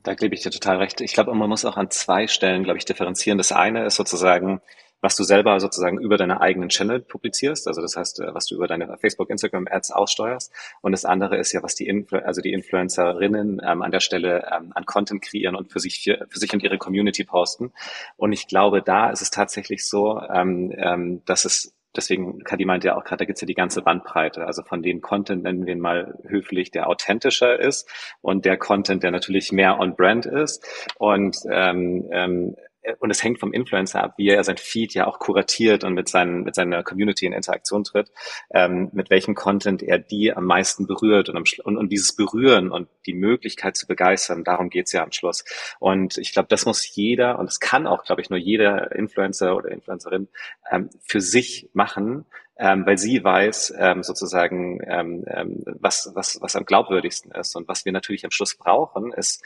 [0.05, 1.01] Da gebe ich dir total recht.
[1.01, 3.39] Ich glaube, man muss auch an zwei Stellen, glaube ich, differenzieren.
[3.39, 4.61] Das eine ist sozusagen
[5.05, 8.55] was du selber sozusagen über deine eigenen Channel publizierst, also das heißt, äh, was du
[8.55, 10.51] über deine Facebook, Instagram Ads aussteuerst.
[10.81, 14.49] Und das andere ist ja, was die Influ also die Influencerinnen ähm, an der Stelle
[14.51, 17.73] ähm, an Content kreieren und für sich für, für, sich und ihre Community posten.
[18.17, 22.89] Und ich glaube, da ist es tatsächlich so, ähm, ähm, dass es deswegen, Kadi meinte
[22.89, 24.47] ja auch gerade, da gibt's ja die ganze Bandbreite.
[24.47, 27.89] Also von dem Content nennen wir ihn mal höflich, der authentischer ist
[28.23, 30.67] und der Content, der natürlich mehr on-brand ist.
[30.99, 32.57] Und ähm, ähm,
[32.99, 36.09] und es hängt vom Influencer ab, wie er sein Feed ja auch kuratiert und mit,
[36.09, 38.11] seinen, mit seiner Community in Interaktion tritt,
[38.51, 42.71] ähm, mit welchem Content er die am meisten berührt und, am, und, und dieses Berühren
[42.71, 45.45] und die Möglichkeit zu begeistern, darum geht's ja am Schluss.
[45.79, 49.57] Und ich glaube, das muss jeder, und das kann auch, glaube ich, nur jeder Influencer
[49.57, 50.29] oder Influencerin
[50.71, 56.55] ähm, für sich machen, ähm, weil sie weiß ähm, sozusagen, ähm, ähm, was, was, was
[56.55, 57.57] am glaubwürdigsten ist.
[57.57, 59.45] Und was wir natürlich am Schluss brauchen, ist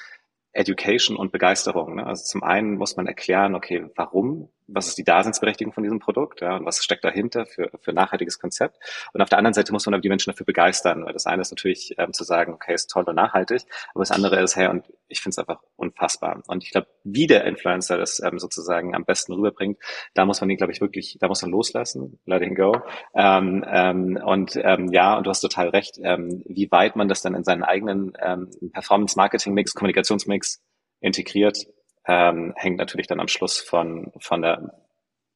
[0.52, 1.96] Education und Begeisterung.
[1.96, 2.06] Ne?
[2.06, 6.42] Also zum einen muss man erklären, okay, warum was ist die Daseinsberechtigung von diesem Produkt
[6.42, 8.76] ja, und was steckt dahinter für, für nachhaltiges Konzept.
[9.12, 11.42] Und auf der anderen Seite muss man aber die Menschen dafür begeistern, weil das eine
[11.42, 13.62] ist natürlich ähm, zu sagen, okay, ist toll und nachhaltig,
[13.94, 16.42] aber das andere ist, hey, und ich finde es einfach unfassbar.
[16.46, 19.78] Und ich glaube, wie der Influencer das ähm, sozusagen am besten rüberbringt,
[20.14, 22.82] da muss man ihn, glaube ich, wirklich, da muss man loslassen, let him go.
[23.14, 27.22] Ähm, ähm, und ähm, ja, und du hast total recht, ähm, wie weit man das
[27.22, 30.62] dann in seinen eigenen ähm, Performance-Marketing-Mix, Kommunikationsmix
[31.00, 31.66] integriert,
[32.08, 34.72] ähm, hängt natürlich dann am Schluss von, von der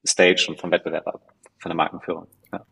[0.05, 2.27] Stage und vom Wettbewerb ab, von der Markenführung.
[2.53, 2.67] Ja.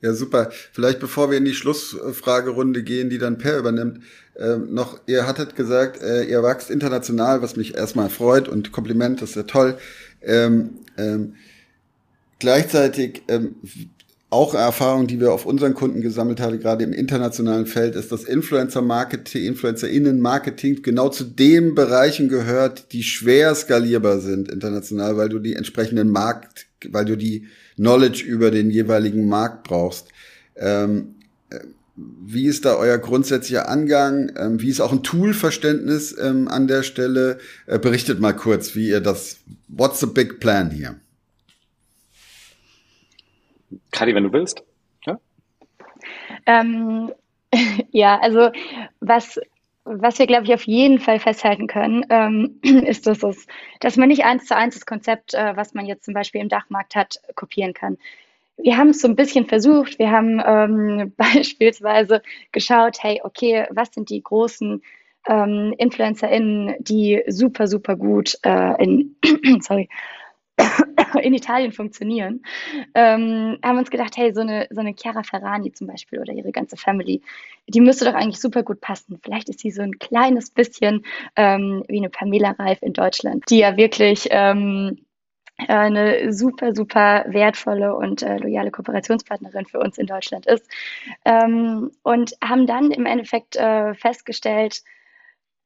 [0.00, 0.50] Ja, super.
[0.72, 4.04] Vielleicht bevor wir in die Schlussfragerunde gehen, die dann Per übernimmt,
[4.36, 9.22] ähm, noch, ihr hattet gesagt, äh, ihr wachst international, was mich erstmal freut und Kompliment,
[9.22, 9.78] das ist ja toll.
[10.22, 11.34] Ähm, ähm,
[12.38, 13.56] gleichzeitig ähm,
[14.30, 18.24] auch Erfahrung, die wir auf unseren Kunden gesammelt haben, gerade im internationalen Feld, ist, dass
[18.24, 25.54] Influencer-Marketing, Influencer-Innen-Marketing genau zu den Bereichen gehört, die schwer skalierbar sind international, weil du die
[25.54, 30.08] entsprechenden Markt, weil du die Knowledge über den jeweiligen Markt brauchst.
[30.56, 31.14] Ähm,
[31.48, 31.60] äh,
[31.96, 34.30] wie ist da euer grundsätzlicher Angang?
[34.36, 37.38] Ähm, wie ist auch ein Toolverständnis ähm, an der Stelle?
[37.66, 39.38] Äh, berichtet mal kurz, wie ihr das,
[39.68, 40.96] what's the big plan here?
[43.90, 44.62] Kadi, wenn du willst.
[45.04, 45.18] Ja,
[46.46, 47.12] ähm,
[47.90, 48.50] ja also
[49.00, 49.40] was,
[49.84, 53.46] was wir, glaube ich, auf jeden Fall festhalten können, ähm, ist, dass, es,
[53.80, 56.48] dass man nicht eins zu eins das Konzept, äh, was man jetzt zum Beispiel im
[56.48, 57.98] Dachmarkt hat, kopieren kann.
[58.56, 59.98] Wir haben es so ein bisschen versucht.
[59.98, 64.82] Wir haben ähm, beispielsweise geschaut, hey, okay, was sind die großen
[65.28, 69.16] ähm, InfluencerInnen, die super, super gut äh, in,
[69.60, 69.88] sorry,
[71.22, 72.42] in Italien funktionieren,
[72.94, 76.52] ähm, haben uns gedacht, hey, so eine, so eine Chiara Ferrani zum Beispiel oder ihre
[76.52, 77.22] ganze Family,
[77.66, 79.18] die müsste doch eigentlich super gut passen.
[79.22, 81.04] Vielleicht ist sie so ein kleines bisschen
[81.36, 84.98] ähm, wie eine Pamela Reif in Deutschland, die ja wirklich ähm,
[85.66, 90.70] eine super, super wertvolle und äh, loyale Kooperationspartnerin für uns in Deutschland ist.
[91.24, 94.82] Ähm, und haben dann im Endeffekt äh, festgestellt,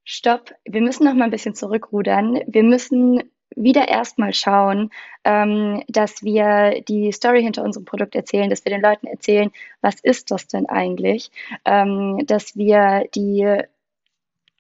[0.04, 2.40] stopp, wir müssen noch mal ein bisschen zurückrudern.
[2.46, 3.22] Wir müssen
[3.56, 4.90] wieder erstmal schauen,
[5.24, 10.00] ähm, dass wir die Story hinter unserem Produkt erzählen, dass wir den Leuten erzählen, was
[10.00, 11.30] ist das denn eigentlich,
[11.64, 13.62] ähm, dass wir die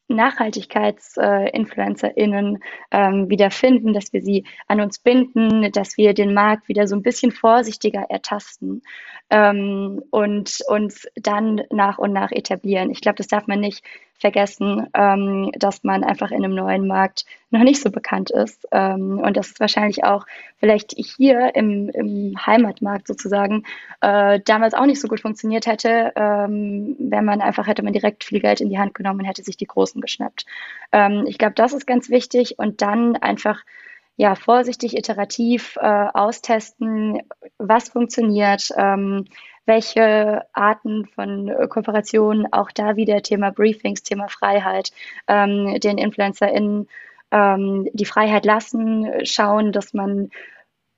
[0.08, 6.86] Nachhaltigkeitsinfluencerinnen ähm, wieder finden, dass wir sie an uns binden, dass wir den Markt wieder
[6.86, 8.82] so ein bisschen vorsichtiger ertasten
[9.30, 12.90] ähm, und uns dann nach und nach etablieren.
[12.90, 13.82] Ich glaube, das darf man nicht
[14.22, 18.66] vergessen, ähm, dass man einfach in einem neuen Markt noch nicht so bekannt ist.
[18.70, 20.24] Ähm, und dass es wahrscheinlich auch
[20.58, 23.64] vielleicht hier im, im Heimatmarkt sozusagen
[24.00, 28.24] äh, damals auch nicht so gut funktioniert hätte, ähm, wenn man einfach hätte man direkt
[28.24, 30.46] viel Geld in die Hand genommen und hätte sich die Großen geschnappt.
[30.92, 33.60] Ähm, ich glaube, das ist ganz wichtig und dann einfach
[34.16, 37.22] ja, vorsichtig, iterativ äh, austesten,
[37.58, 39.24] was funktioniert, ähm,
[39.66, 44.90] welche Arten von Kooperationen, auch da wieder Thema Briefings, Thema Freiheit,
[45.28, 46.88] ähm, den InfluencerInnen
[47.30, 50.30] ähm, die Freiheit lassen, schauen, dass man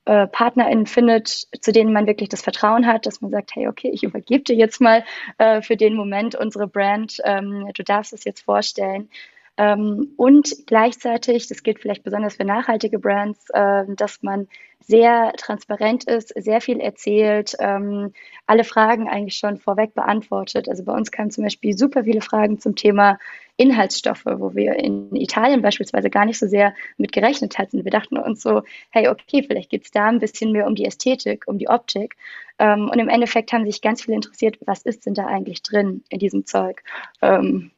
[0.05, 3.89] äh, PartnerInnen findet, zu denen man wirklich das Vertrauen hat, dass man sagt, hey, okay,
[3.89, 5.03] ich übergebe dir jetzt mal
[5.39, 9.09] äh, für den Moment unsere Brand, ähm, du darfst es jetzt vorstellen.
[9.57, 14.47] Ähm, und gleichzeitig, das gilt vielleicht besonders für nachhaltige Brands, äh, dass man
[14.81, 18.13] sehr transparent ist, sehr viel erzählt, ähm,
[18.45, 20.69] alle Fragen eigentlich schon vorweg beantwortet.
[20.69, 23.17] Also bei uns kamen zum Beispiel super viele Fragen zum Thema
[23.57, 27.83] Inhaltsstoffe, wo wir in Italien beispielsweise gar nicht so sehr mit gerechnet hatten.
[27.83, 30.85] Wir dachten uns so, hey, okay, vielleicht geht es da ein bisschen mehr um die
[30.85, 32.15] Ästhetik, um die Optik.
[32.59, 36.03] Ähm, und im Endeffekt haben sich ganz viele interessiert, was ist denn da eigentlich drin
[36.09, 36.83] in diesem Zeug?
[37.21, 37.71] Ähm,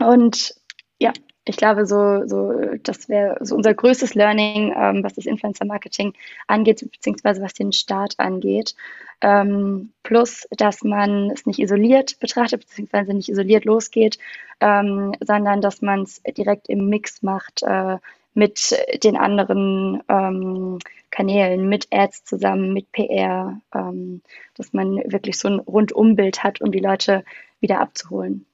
[0.00, 0.54] und
[0.98, 1.12] ja,
[1.44, 6.12] ich glaube, so, so das wäre so unser größtes Learning, ähm, was das Influencer-Marketing
[6.46, 8.74] angeht, beziehungsweise was den Start angeht.
[9.20, 14.18] Ähm, plus, dass man es nicht isoliert betrachtet, beziehungsweise nicht isoliert losgeht,
[14.60, 17.96] ähm, sondern dass man es direkt im Mix macht äh,
[18.34, 20.78] mit den anderen ähm,
[21.10, 24.22] Kanälen, mit Ads zusammen, mit PR, ähm,
[24.54, 27.24] dass man wirklich so ein Rundumbild hat, um die Leute
[27.60, 28.44] wieder abzuholen.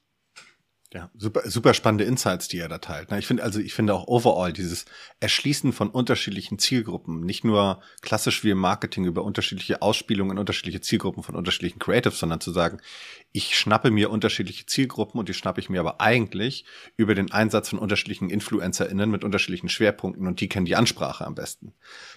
[0.95, 3.11] Ja, super, super spannende Insights, die er da teilt.
[3.11, 4.85] Ich finde, also ich finde auch overall dieses
[5.19, 11.21] Erschließen von unterschiedlichen Zielgruppen, nicht nur klassisch wie im Marketing über unterschiedliche Ausspielungen, unterschiedliche Zielgruppen
[11.21, 12.79] von unterschiedlichen Creatives, sondern zu sagen,
[13.33, 16.63] ich schnappe mir unterschiedliche Zielgruppen und die schnappe ich mir aber eigentlich
[16.95, 21.35] über den Einsatz von unterschiedlichen InfluencerInnen mit unterschiedlichen Schwerpunkten und die kennen die Ansprache am
[21.35, 21.73] besten.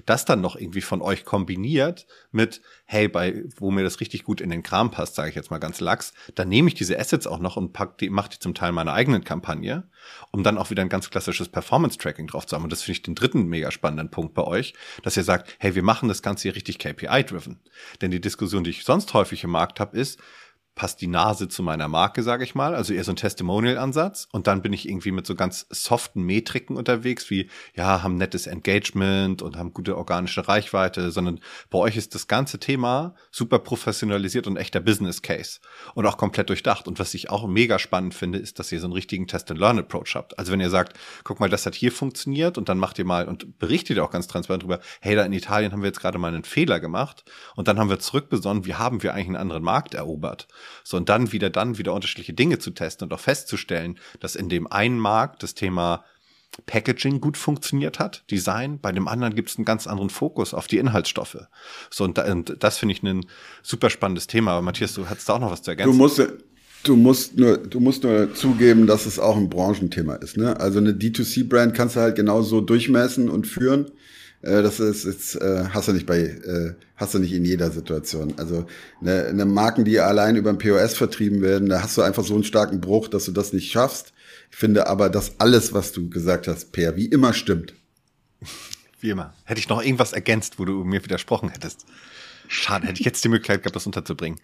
[0.06, 4.40] Das dann noch irgendwie von euch kombiniert mit, hey, bei, wo mir das richtig gut
[4.40, 7.26] in den Kram passt, sage ich jetzt mal ganz lax, dann nehme ich diese Assets
[7.26, 9.84] auch noch und pack die, mach die zum Teil Teil meiner eigenen Kampagne,
[10.30, 12.64] um dann auch wieder ein ganz klassisches Performance-Tracking drauf zu haben.
[12.64, 15.74] Und das finde ich den dritten mega spannenden Punkt bei euch, dass ihr sagt, hey,
[15.74, 17.60] wir machen das Ganze hier richtig KPI-driven.
[18.00, 20.20] Denn die Diskussion, die ich sonst häufig im Markt habe, ist,
[20.78, 22.76] passt die Nase zu meiner Marke, sage ich mal.
[22.76, 24.28] Also eher so ein Testimonial-Ansatz.
[24.30, 28.46] Und dann bin ich irgendwie mit so ganz soften Metriken unterwegs, wie, ja, haben nettes
[28.46, 34.46] Engagement und haben gute organische Reichweite, sondern bei euch ist das ganze Thema super professionalisiert
[34.46, 35.58] und echter Business Case
[35.94, 36.86] und auch komplett durchdacht.
[36.86, 40.38] Und was ich auch mega spannend finde, ist, dass ihr so einen richtigen Test-and-Learn-Approach habt.
[40.38, 43.26] Also wenn ihr sagt, guck mal, das hat hier funktioniert und dann macht ihr mal
[43.26, 46.28] und berichtet auch ganz transparent drüber, hey, da in Italien haben wir jetzt gerade mal
[46.32, 47.24] einen Fehler gemacht
[47.56, 50.46] und dann haben wir zurückbesonnen, wie haben wir eigentlich einen anderen Markt erobert?
[50.84, 54.48] So und dann wieder dann wieder unterschiedliche Dinge zu testen und auch festzustellen, dass in
[54.48, 56.04] dem einen Markt das Thema
[56.66, 60.66] Packaging gut funktioniert hat, Design, bei dem anderen gibt es einen ganz anderen Fokus auf
[60.66, 61.46] die Inhaltsstoffe.
[61.90, 63.26] So und, da, und das finde ich ein
[63.62, 64.52] super spannendes Thema.
[64.52, 65.92] Aber Matthias, du hattest da auch noch was zu ergänzen.
[65.92, 66.22] Du musst,
[66.82, 70.36] du musst nur, du musst nur zugeben, dass es auch ein Branchenthema ist.
[70.36, 70.58] Ne?
[70.58, 73.90] Also eine D2C-Brand kannst du halt genauso durchmessen und führen.
[74.42, 77.70] Äh, das ist jetzt äh, hast du nicht bei äh, hast du nicht in jeder
[77.70, 78.34] Situation.
[78.36, 78.66] Also
[79.00, 82.34] eine, eine Marken, die allein über den POS vertrieben werden, da hast du einfach so
[82.34, 84.12] einen starken Bruch, dass du das nicht schaffst.
[84.50, 87.74] Ich finde aber, dass alles, was du gesagt hast, Per, wie immer stimmt.
[89.00, 89.34] Wie immer.
[89.44, 91.86] Hätte ich noch irgendwas ergänzt, wo du mir widersprochen hättest.
[92.48, 94.40] Schade, hätte ich jetzt die Möglichkeit gehabt, das unterzubringen.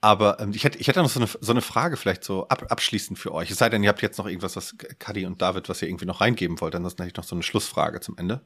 [0.00, 2.66] Aber ähm, ich hätte, ich hätte noch so eine, so eine Frage vielleicht so ab,
[2.70, 3.50] abschließend für euch.
[3.50, 6.06] Es sei denn, ihr habt jetzt noch irgendwas, was Kadi und David, was ihr irgendwie
[6.06, 6.74] noch reingeben wollt.
[6.74, 8.42] Ansonsten hätte ich noch so eine Schlussfrage zum Ende.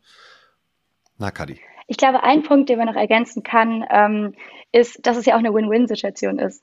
[1.19, 1.61] Na, Kadi.
[1.87, 4.35] Ich glaube, ein Punkt, den man noch ergänzen kann, ähm,
[4.73, 6.63] ist, dass es ja auch eine Win-Win-Situation ist.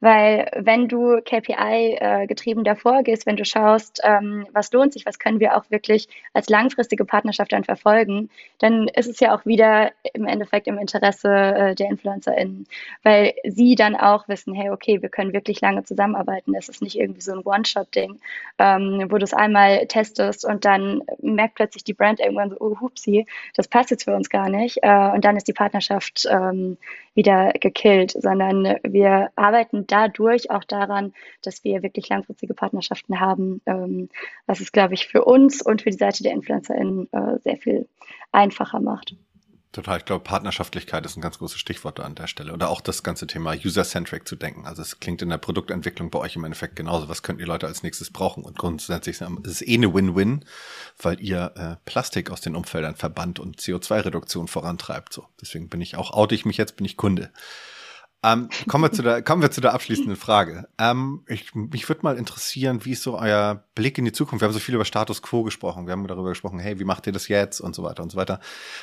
[0.00, 5.18] Weil wenn du KPI-getrieben äh, davor gehst, wenn du schaust, ähm, was lohnt sich, was
[5.18, 8.28] können wir auch wirklich als langfristige Partnerschaft dann verfolgen,
[8.58, 12.66] dann ist es ja auch wieder im Endeffekt im Interesse äh, der InfluencerInnen,
[13.04, 16.54] weil sie dann auch wissen, hey, okay, wir können wirklich lange zusammenarbeiten.
[16.54, 18.20] Es ist nicht irgendwie so ein One-Shot-Ding,
[18.58, 22.80] ähm, wo du es einmal testest und dann merkt plötzlich die Brand irgendwann so, oh,
[22.80, 24.78] hupsi, das passt jetzt für uns gar nicht.
[24.82, 26.76] Äh, und dann ist die Partnerschaft ähm,
[27.14, 31.12] wieder gekillt, sondern wir arbeiten dadurch auch daran,
[31.42, 34.08] dass wir wirklich langfristige Partnerschaften haben, ähm,
[34.46, 37.88] was es, glaube ich, für uns und für die Seite der InfluencerInnen äh, sehr viel
[38.32, 39.14] einfacher macht.
[39.76, 39.98] Total.
[39.98, 42.54] Ich glaube, Partnerschaftlichkeit ist ein ganz großes Stichwort an der Stelle.
[42.54, 44.64] Oder auch das ganze Thema User-Centric zu denken.
[44.64, 47.10] Also es klingt in der Produktentwicklung bei euch im Endeffekt genauso.
[47.10, 48.42] Was könnten die Leute als nächstes brauchen?
[48.42, 50.46] Und grundsätzlich ist es eh eine Win-Win,
[51.02, 55.12] weil ihr äh, Plastik aus den Umfeldern verbannt und CO2-Reduktion vorantreibt.
[55.12, 55.26] So.
[55.42, 57.30] Deswegen bin ich auch, oute ich mich jetzt, bin ich Kunde.
[58.26, 60.68] Ähm, kommen, wir zu der, kommen wir zu der abschließenden Frage.
[60.78, 64.42] Ähm, ich, mich würde mal interessieren, wie ist so euer Blick in die Zukunft?
[64.42, 65.86] Wir haben so viel über Status Quo gesprochen.
[65.86, 68.18] Wir haben darüber gesprochen, hey, wie macht ihr das jetzt und so weiter und so
[68.18, 68.40] weiter.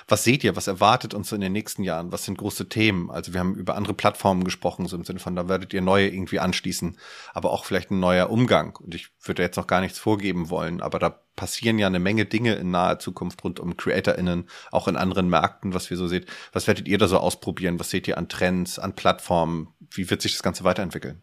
[0.08, 0.56] Was seht ihr?
[0.56, 2.14] Was erwartet uns in den nächsten Jahren?
[2.14, 3.12] Was sind große Themen?
[3.12, 6.08] Also wir haben über andere Plattformen gesprochen, so im Sinne von, da werdet ihr neue
[6.08, 6.98] irgendwie anschließen,
[7.34, 8.78] aber auch vielleicht ein neuer Umgang.
[8.78, 12.26] Und ich würde jetzt noch gar nichts vorgeben wollen, aber da passieren ja eine Menge
[12.26, 16.28] Dinge in naher Zukunft rund um CreatorInnen, auch in anderen Märkten, was wir so seht.
[16.52, 17.80] Was werdet ihr da so ausprobieren?
[17.80, 19.74] Was seht ihr an Trends, an Plattformen?
[19.92, 21.22] Wie wird sich das Ganze weiterentwickeln?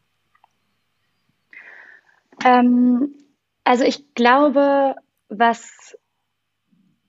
[2.44, 3.14] Ähm,
[3.64, 4.96] also ich glaube,
[5.28, 5.96] was,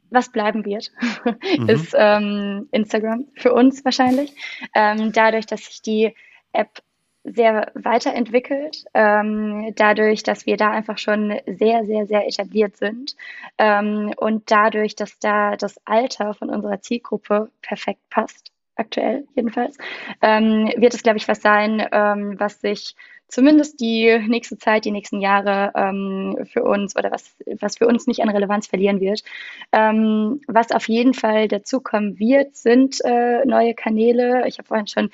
[0.09, 0.91] was bleiben wird,
[1.57, 1.69] mhm.
[1.69, 4.33] ist ähm, Instagram für uns wahrscheinlich.
[4.75, 6.15] Ähm, dadurch, dass sich die
[6.53, 6.81] App
[7.23, 13.15] sehr weiterentwickelt, ähm, dadurch, dass wir da einfach schon sehr, sehr, sehr etabliert sind
[13.57, 19.77] ähm, und dadurch, dass da das Alter von unserer Zielgruppe perfekt passt, aktuell jedenfalls,
[20.21, 22.95] ähm, wird es, glaube ich, was sein, ähm, was sich
[23.27, 28.05] zumindest die nächste Zeit, die nächsten Jahre ähm, für uns oder was, was für uns
[28.05, 29.23] nicht an Relevanz verlieren wird.
[29.71, 34.47] Ähm, was auf jeden Fall dazukommen wird, sind äh, neue Kanäle.
[34.47, 35.11] Ich habe vorhin schon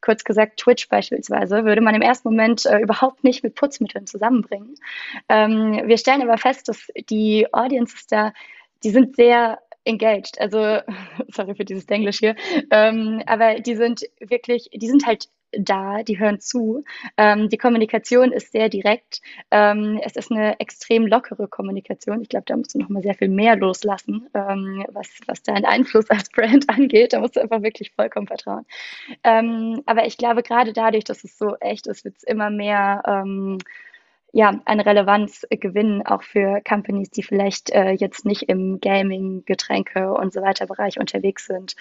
[0.00, 4.74] kurz gesagt, Twitch beispielsweise, würde man im ersten Moment äh, überhaupt nicht mit Putzmitteln zusammenbringen.
[5.28, 8.32] Ähm, wir stellen aber fest, dass die Audiences da,
[8.82, 10.40] die sind sehr engaged.
[10.40, 10.80] Also,
[11.28, 12.36] sorry für dieses Englisch hier,
[12.70, 15.28] ähm, aber die sind wirklich, die sind halt
[15.58, 16.84] da, die hören zu.
[17.16, 19.20] Ähm, die Kommunikation ist sehr direkt.
[19.50, 22.20] Ähm, es ist eine extrem lockere Kommunikation.
[22.22, 25.64] Ich glaube, da musst du noch mal sehr viel mehr loslassen, ähm, was, was deinen
[25.64, 27.12] Einfluss als Brand angeht.
[27.12, 28.64] Da musst du einfach wirklich vollkommen vertrauen.
[29.24, 33.02] Ähm, aber ich glaube, gerade dadurch, dass es so echt ist, wird es immer mehr
[33.06, 33.58] ähm,
[34.32, 40.12] ja, eine Relevanz gewinnen, auch für Companies, die vielleicht äh, jetzt nicht im Gaming, Getränke
[40.12, 41.74] und so weiter Bereich unterwegs sind.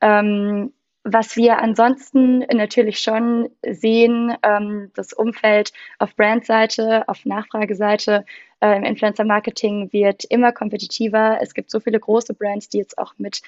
[0.00, 0.72] Ähm,
[1.08, 8.24] was wir ansonsten natürlich schon sehen, ähm, das Umfeld auf Brandseite, auf Nachfrageseite
[8.60, 11.38] äh, im Influencer-Marketing wird immer kompetitiver.
[11.40, 13.42] Es gibt so viele große Brands, die jetzt auch mit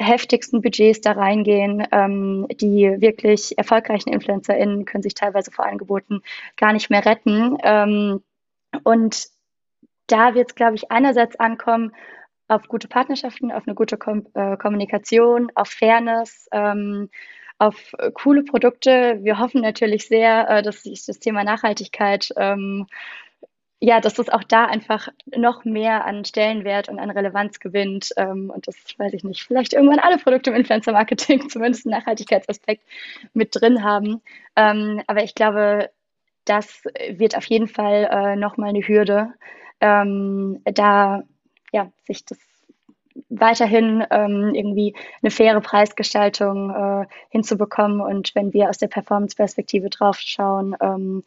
[0.00, 1.86] heftigsten Budgets da reingehen.
[1.92, 6.22] Ähm, die wirklich erfolgreichen InfluencerInnen können sich teilweise vor Angeboten
[6.56, 7.58] gar nicht mehr retten.
[7.62, 8.22] Ähm,
[8.82, 9.28] und
[10.08, 11.92] da wird es, glaube ich, einerseits ankommen,
[12.48, 17.10] auf gute Partnerschaften, auf eine gute Kom äh, Kommunikation, auf Fairness, ähm,
[17.58, 19.18] auf äh, coole Produkte.
[19.22, 22.86] Wir hoffen natürlich sehr, äh, dass sich das Thema Nachhaltigkeit, ähm,
[23.80, 28.10] ja, dass es auch da einfach noch mehr an Stellenwert und an Relevanz gewinnt.
[28.16, 32.82] Ähm, und das weiß ich nicht, vielleicht irgendwann alle Produkte im Influencer-Marketing zumindest einen Nachhaltigkeitsaspekt
[33.34, 34.20] mit drin haben.
[34.56, 35.90] Ähm, aber ich glaube,
[36.44, 39.34] das wird auf jeden Fall äh, nochmal eine Hürde.
[39.80, 41.22] Ähm, da
[41.72, 42.38] ja, sich das
[43.28, 50.18] weiterhin ähm, irgendwie eine faire Preisgestaltung äh, hinzubekommen und wenn wir aus der Performance-Perspektive drauf
[50.18, 51.24] schauen, ähm,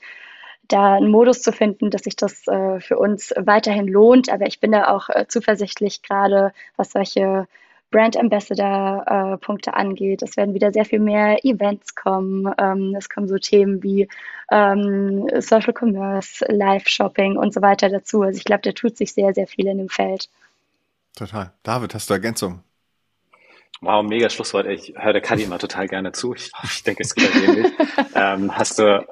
[0.67, 4.29] da einen Modus zu finden, dass sich das äh, für uns weiterhin lohnt.
[4.29, 7.47] Aber ich bin da auch äh, zuversichtlich, gerade was solche
[7.91, 10.21] Brand Ambassador-Punkte äh, angeht.
[10.21, 12.51] Es werden wieder sehr viel mehr Events kommen.
[12.57, 14.07] Ähm, es kommen so Themen wie
[14.49, 18.21] ähm, Social Commerce, Live-Shopping und so weiter dazu.
[18.21, 20.29] Also ich glaube, da tut sich sehr, sehr viel in dem Feld.
[21.15, 21.51] Total.
[21.63, 22.63] David, hast du Ergänzung?
[23.81, 24.67] Wow, mega Schlusswort.
[24.67, 26.35] Ich höre der Kadi immer total gerne zu.
[26.35, 27.73] Ich, ich denke, es geht ähnlich.
[28.15, 29.05] ähm, hast du,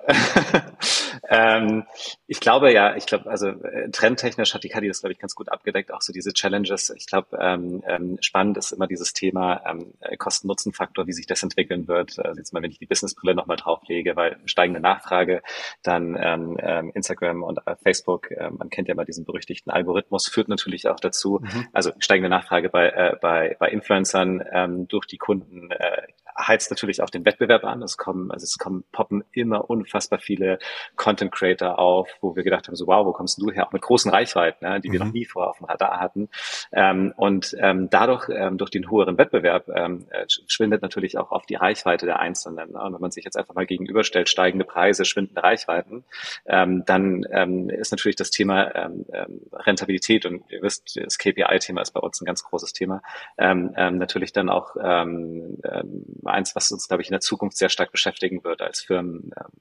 [1.27, 1.85] ähm,
[2.27, 5.35] ich glaube ja, ich glaube, also äh, trendtechnisch hat die Kadi das, glaube ich, ganz
[5.35, 6.89] gut abgedeckt, auch so diese Challenges.
[6.95, 11.87] Ich glaube, ähm, ähm, spannend ist immer dieses Thema ähm, Kosten-Nutzen-Faktor, wie sich das entwickeln
[11.87, 12.19] wird.
[12.19, 15.41] Also jetzt mal, wenn ich die Businessbrille nochmal drauflege, weil steigende Nachfrage,
[15.83, 20.27] dann ähm, ähm, Instagram und äh, Facebook, äh, man kennt ja mal diesen berüchtigten Algorithmus,
[20.27, 21.67] führt natürlich auch dazu, mhm.
[21.73, 26.03] also steigende Nachfrage bei, äh, bei, bei Influencern, ähm, durch die Kunden äh,
[26.39, 27.81] heizt natürlich auch den Wettbewerb an.
[27.81, 30.59] Es kommen, also es kommen, poppen immer unfassbar viele
[30.95, 33.67] Content Creator auf, wo wir gedacht haben, so wow, wo kommst du her?
[33.67, 35.07] Auch mit großen Reichweiten, ne, die wir mhm.
[35.07, 36.29] noch nie vorher auf dem Radar hatten.
[36.71, 41.49] Ähm, und ähm, dadurch, ähm, durch den höheren Wettbewerb, ähm, äh, schwindet natürlich auch oft
[41.49, 42.71] die Reichweite der Einzelnen.
[42.71, 42.79] Ne?
[42.81, 46.03] Und wenn man sich jetzt einfach mal gegenüberstellt, steigende Preise, schwindende Reichweiten,
[46.45, 51.81] ähm, dann ähm, ist natürlich das Thema ähm, ähm Rentabilität und ihr wisst, das KPI-Thema
[51.81, 53.01] ist bei uns ein ganz großes Thema,
[53.37, 57.57] ähm, ähm, natürlich dann auch ähm, ähm, eins, was uns, glaube ich, in der Zukunft
[57.57, 59.31] sehr stark beschäftigen wird als Firmen.
[59.37, 59.51] Ähm,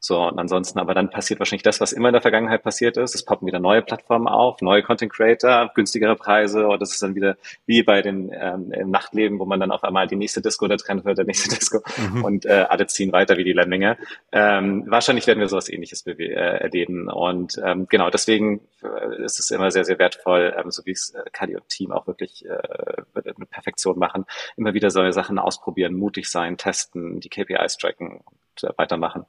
[0.00, 3.14] so, und ansonsten, aber dann passiert wahrscheinlich das, was immer in der Vergangenheit passiert ist.
[3.14, 7.14] Es poppen wieder neue Plattformen auf, neue Content Creator, günstigere Preise und das ist dann
[7.14, 7.36] wieder
[7.66, 10.78] wie bei den ähm, im Nachtleben, wo man dann auf einmal die nächste Disco der
[10.78, 12.24] Trend wird, der nächste Disco mhm.
[12.24, 13.96] und äh, alle ziehen weiter wie die Lemminge.
[14.32, 19.50] Ähm, wahrscheinlich werden wir sowas ähnliches äh, erleben und ähm, genau, deswegen äh, ist es
[19.50, 23.02] immer sehr, sehr wertvoll, ähm, so wie es äh, Kadi und Team auch wirklich äh,
[23.14, 28.62] mit Perfektion machen, immer wieder solche Sachen ausprobieren, mutig sein, testen, die KPIs tracken und
[28.62, 29.26] äh, weitermachen.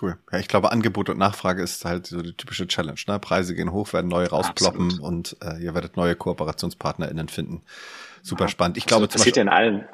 [0.00, 0.18] Cool.
[0.30, 3.00] Ja, ich glaube, Angebot und Nachfrage ist halt so die typische Challenge.
[3.06, 3.18] Ne?
[3.18, 5.06] Preise gehen hoch, werden neue rausploppen Absolut.
[5.06, 7.62] und äh, ihr werdet neue KooperationspartnerInnen finden.
[8.22, 8.48] Super ja.
[8.48, 8.76] spannend.
[8.76, 9.88] Ich glaube, das passiert ja in allen,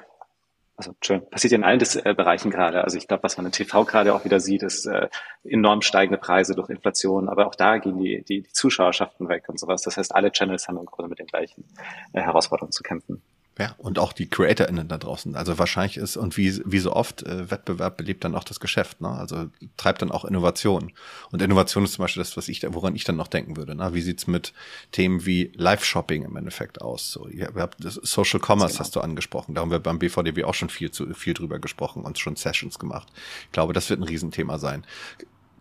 [0.76, 2.82] also schön, passiert ja in allen Des, äh, Bereichen gerade.
[2.82, 5.08] Also ich glaube, was man in TV gerade auch wieder sieht, ist äh,
[5.44, 9.58] enorm steigende Preise durch Inflation, aber auch da gehen die, die, die Zuschauerschaften weg und
[9.58, 9.82] sowas.
[9.82, 11.64] Das heißt, alle Channels haben im Grunde mit den gleichen
[12.12, 13.22] äh, Herausforderungen zu kämpfen.
[13.58, 15.34] Ja, und auch die CreatorInnen da draußen.
[15.34, 19.00] Also wahrscheinlich ist, und wie, wie so oft, äh, Wettbewerb belebt dann auch das Geschäft,
[19.00, 19.08] ne?
[19.08, 20.92] Also treibt dann auch Innovation.
[21.32, 23.74] Und Innovation ist zum Beispiel das, was ich, woran ich dann noch denken würde.
[23.74, 23.94] Ne?
[23.94, 24.52] Wie sieht's mit
[24.92, 27.10] Themen wie Live-Shopping im Endeffekt aus?
[27.10, 28.80] So, ihr habt Social Commerce genau.
[28.80, 29.56] hast du angesprochen.
[29.56, 32.78] Da haben wir beim BVDW auch schon viel zu viel drüber gesprochen und schon Sessions
[32.78, 33.08] gemacht.
[33.46, 34.84] Ich glaube, das wird ein Riesenthema sein.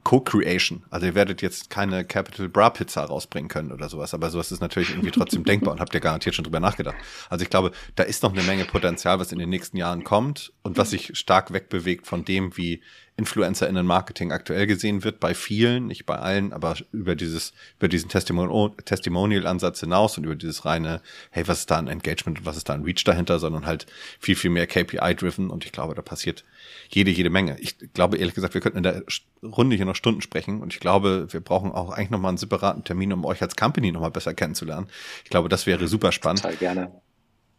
[0.08, 0.86] Co-Creation.
[0.90, 4.62] Also ihr werdet jetzt keine Capital Bra Pizza rausbringen können oder sowas, aber sowas ist
[4.62, 6.96] natürlich irgendwie trotzdem denkbar und habt ihr garantiert schon drüber nachgedacht.
[7.30, 10.54] Also ich glaube, da ist noch eine Menge Potenzial, was in den nächsten Jahren kommt
[10.64, 12.82] und was sich stark wegbewegt von dem, wie
[13.18, 19.80] InfluencerInnen-Marketing aktuell gesehen wird, bei vielen, nicht bei allen, aber über dieses, über diesen Testimonial-Ansatz
[19.80, 21.02] hinaus und über dieses reine,
[21.32, 23.88] hey, was ist da ein Engagement und was ist da ein Reach dahinter, sondern halt
[24.20, 26.46] viel, viel mehr KPI-driven und ich glaube, da passiert
[26.90, 27.60] jede, jede Menge.
[27.60, 29.04] Ich glaube, ehrlich gesagt, wir könnten in der
[29.44, 32.84] Runde hier noch Stunden sprechen und ich glaube, wir brauchen auch eigentlich nochmal einen separaten
[32.84, 34.88] Termin, um euch als Company nochmal besser kennenzulernen.
[35.24, 36.44] Ich glaube, das wäre super spannend.
[36.44, 37.02] Total gerne.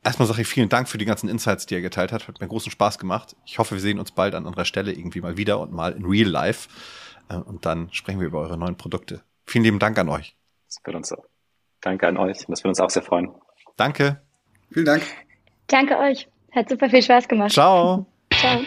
[0.09, 2.29] Erstmal sage ich vielen Dank für die ganzen Insights, die ihr geteilt habt.
[2.29, 3.37] Hat mir großen Spaß gemacht.
[3.45, 6.07] Ich hoffe, wir sehen uns bald an anderer Stelle irgendwie mal wieder und mal in
[6.07, 6.71] Real Life.
[7.29, 9.21] Äh, und dann sprechen wir über eure neuen Produkte.
[9.45, 10.35] Vielen lieben Dank an euch.
[10.67, 11.17] Das wird uns so.
[11.83, 12.39] Danke an euch.
[12.49, 13.35] Das wird uns auch sehr freuen.
[13.77, 14.23] Danke.
[14.73, 15.03] Vielen Dank.
[15.67, 16.27] Danke euch.
[16.53, 17.53] Hat super viel Spaß gemacht.
[17.53, 18.07] Ciao.
[18.33, 18.63] Ciao.